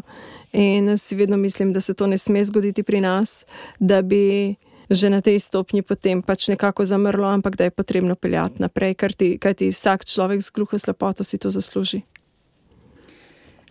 [0.53, 3.45] in si vedno mislim, da se to ne sme zgoditi pri nas,
[3.79, 4.55] da bi
[4.89, 9.53] že na tej stopnji potem pač nekako zamrlo, ampak da je potrebno peljati naprej, ker
[9.53, 12.03] ti vsak človek z gluho slepoto si to zasluži.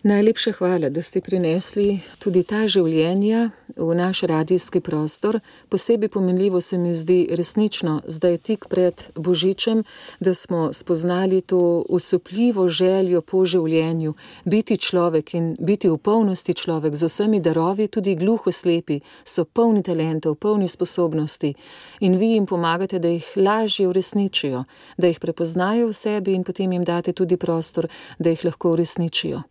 [0.05, 5.39] Najlepša hvala, da ste prinesli tudi ta življenja v naš radijski prostor.
[5.69, 9.81] Posebej pomenljivo se mi zdi resnično zdaj tik pred Božičem,
[10.19, 14.13] da smo spoznali to usupljivo željo po življenju,
[14.45, 19.81] biti človek in biti v polnosti človek z vsemi darovi, tudi gluho slepi, so polni
[19.81, 21.55] talentov, polni sposobnosti
[21.99, 24.63] in vi jim pomagate, da jih lažje uresničijo,
[24.97, 27.89] da jih prepoznajo v sebi in potem jim date tudi prostor,
[28.19, 29.41] da jih lahko uresničijo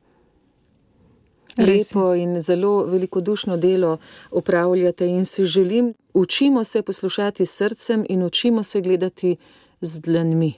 [1.56, 3.98] lepo in zelo velikodušno delo
[4.30, 9.36] upravljate in si želim, učimo se poslušati srcem in učimo se gledati
[9.80, 10.52] z dlanmi.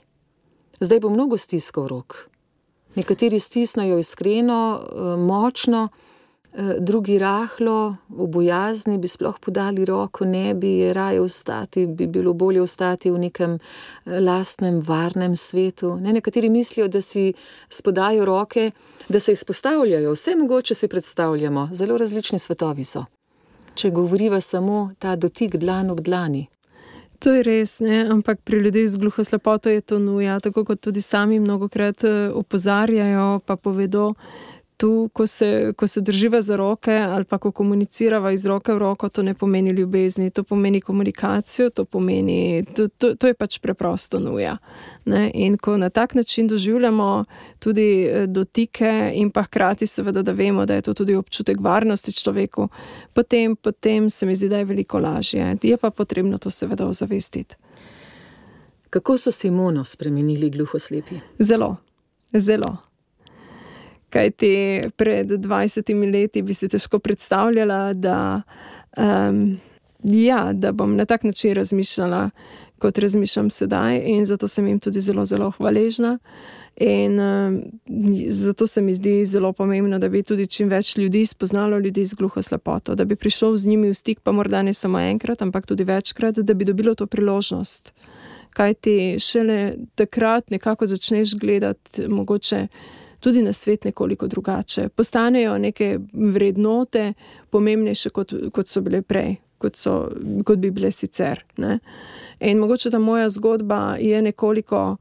[0.79, 2.29] Zdaj bo mnogo stiskov rok.
[2.95, 5.89] Nekateri stisnajo iskreno, eh, močno,
[6.79, 12.61] drugi rahlo, v bojazni bi sploh podali roko, ne bi raje ostati, bi bilo bolje
[12.61, 15.95] ostati v nekem eh, lastnem, varnem svetu.
[16.01, 17.33] Ne, nekateri mislijo, da si
[17.69, 18.71] spodajo roke,
[19.09, 23.05] da se izpostavljajo, vse mogoče si predstavljamo, zelo različni svetovi so.
[23.75, 26.47] Če govoriva samo ta dotik dlan ob dlani.
[27.19, 28.03] To je res, ne?
[28.13, 32.29] ampak pri ljudeh z gluho slepoto je to nuja, tako kot tudi sami mnogokrat eh,
[32.33, 34.13] opozarjajo, pa povedo,
[34.77, 38.77] tu, ko se, ko se drživa za roke ali pa ko komunicirava iz roke v
[38.77, 43.59] roko, to ne pomeni ljubezni, to pomeni komunikacijo, to, pomeni, to, to, to je pač
[43.59, 44.57] preprosto nuja.
[45.05, 45.31] Ne?
[45.33, 47.25] In ko na tak način doživljamo
[47.59, 52.11] tudi eh, dotike, in pa hkrati seveda, da vemo, da je to tudi občutek varnosti
[52.11, 52.69] človeku,
[53.13, 55.55] potem, potem se mi zdi, da je veliko lažje.
[55.63, 57.55] Je pa potrebno to seveda ozavestiti.
[58.89, 61.19] Kako so Simono spremenili gluhoslepi?
[61.39, 61.75] Zelo,
[62.33, 62.86] zelo.
[64.09, 68.41] Kaj ti pred 20 leti bi si težko predstavljala, da,
[68.97, 69.57] um,
[70.03, 72.29] ja, da bom na tak način razmišljala,
[72.79, 76.17] kot razmišljam sedaj, in zato sem jim tudi zelo, zelo hvaležna.
[76.79, 77.61] In um,
[78.29, 82.13] zato se mi zdi zelo pomembno, da bi tudi čim več ljudi spoznalo ljudi z
[82.15, 85.65] gluho slepoto, da bi prišel z njimi v stik, pa morda ne samo enkrat, ampak
[85.65, 87.93] tudi večkrat, da bi dobilo to priložnost.
[88.53, 92.67] Kaj ti šele takrat nekako začneš gledati, mogoče
[93.19, 94.89] tudi na svet nekoliko drugače.
[94.89, 97.13] Postanejo neke vrednote
[97.49, 99.97] pomembnejše, kot, kot so bile prej, kot, so,
[100.45, 101.43] kot bi bile sicer.
[101.57, 101.79] Ne?
[102.39, 104.97] In mogoče ta moja zgodba je nekoliko,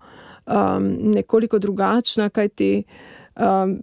[0.46, 2.84] um, nekoliko drugačna, kajti
[3.36, 3.78] um,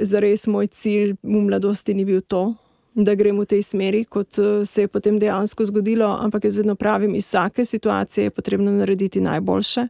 [0.00, 2.54] za res moj cilj v mladosti ni bil to.
[2.96, 6.74] Da gremo v tej smeri, kot uh, se je potem dejansko zgodilo, ampak jaz vedno
[6.74, 9.88] pravim, iz vsake situacije je potrebno narediti najboljše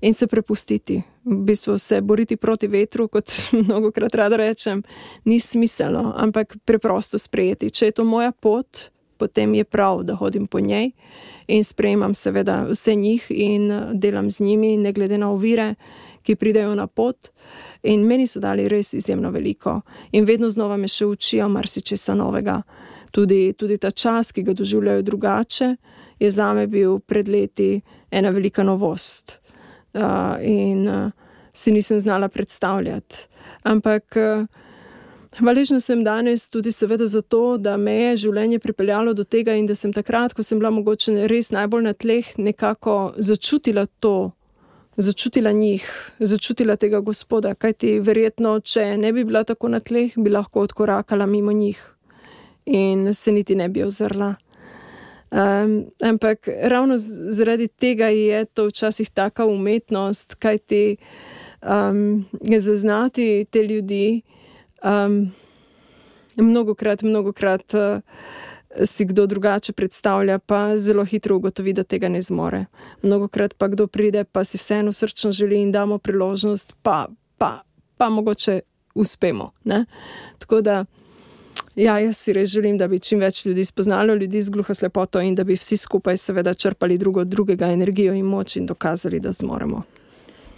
[0.00, 1.02] in se prepustiti.
[1.26, 3.30] V bistvu se boriti proti vetru, kot
[3.66, 4.82] mnogo krat rada rečem,
[5.24, 7.70] ni smiselno, ampak preprosto sprejeti.
[7.70, 10.92] Če je to moja pot, potem je prav, da hodim po njej
[11.46, 15.74] in sprejemam seveda vse njih in eh, delam z njimi, ne glede na ovire,
[16.22, 17.28] ki pridejo na pot.
[17.82, 19.80] In meni so dali res izjemno veliko
[20.12, 22.60] in vedno znova me še učijo marsičesa novega.
[23.10, 25.74] Tudi, tudi ta čas, ki ga doživljajo drugače,
[26.18, 29.40] je za me bil pred leti ena velika novost
[29.96, 31.10] uh, in uh,
[31.52, 33.26] si nisem znala predstavljati.
[33.62, 34.46] Ampak uh,
[35.38, 39.66] hvaležna sem danes tudi, seveda, za to, da me je življenje pripeljalo do tega in
[39.66, 44.32] da sem takrat, ko sem bila mogoče res najbolj na tleh, nekako začutila to.
[44.96, 45.84] Začutila njih,
[46.18, 51.26] začutila tega gospoda, kajti verjetno, če ne bi bila tako na tleh, bi lahko odkorakala
[51.28, 51.82] mimo njih
[52.66, 54.34] in se niti ne bi ozrla.
[55.30, 60.96] Um, ampak ravno zaradi tega je to včasih taka umetnost, kaj ti
[61.62, 62.24] um,
[62.58, 64.22] zaznati te ljudi.
[64.84, 65.32] Um,
[66.36, 68.00] mnogo krat, mnogo krat uh,
[68.84, 72.64] si kdo drugače predstavlja, pa zelo hitro ugotovi, da tega ne zmore.
[73.02, 77.06] Mnogo krat pa kdo pride, pa si vseeno srčno želi in damo priložnost, pa,
[77.38, 77.62] pa,
[77.96, 78.60] pa mogoče
[78.94, 79.52] uspemo.
[79.64, 79.84] Ne?
[80.38, 80.84] Tako da.
[81.76, 85.20] Ja, jaz si res želim, da bi čim več ljudi spoznalo ljudi z gluho slepoto
[85.20, 89.32] in da bi vsi skupaj seveda črpali drugo drugega energijo in moč in dokazali, da
[89.32, 89.82] zmoremo.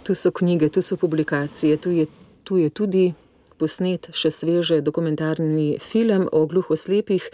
[0.03, 2.05] Tu so knjige, tu so publikacije, tu je,
[2.43, 3.13] tu je tudi
[3.59, 7.29] posnet še sveže dokumentarni film o gluhoslepih.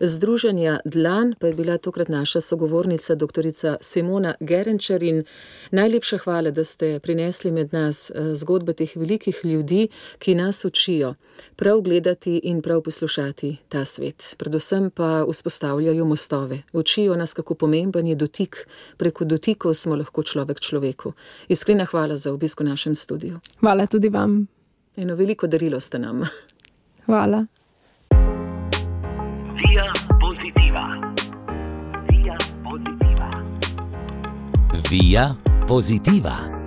[0.00, 3.48] Združenja Dlan pa je bila tokrat naša sogovornica, dr.
[3.80, 5.00] Simona Gerenčer.
[5.70, 11.14] Najlepša hvala, da ste prinesli med nas eh, zgodbe teh velikih ljudi, ki nas učijo
[11.56, 14.34] prav gledati in prav poslušati ta svet.
[14.38, 18.66] Predvsem pa vzpostavljajo mostove, učijo nas, kako pomemben je dotik.
[18.96, 21.12] Preko dotikov smo lahko človek človeku.
[21.48, 23.40] Iskrena hvala za obisk v našem studiu.
[23.60, 24.59] Hvala tudi vam.
[24.96, 26.22] Eno veliko darilo ste nam.
[27.06, 27.46] Hvala.
[29.54, 30.84] Via positiva.
[32.10, 33.30] Via positiva.
[34.90, 35.34] Via
[35.68, 36.59] positiva.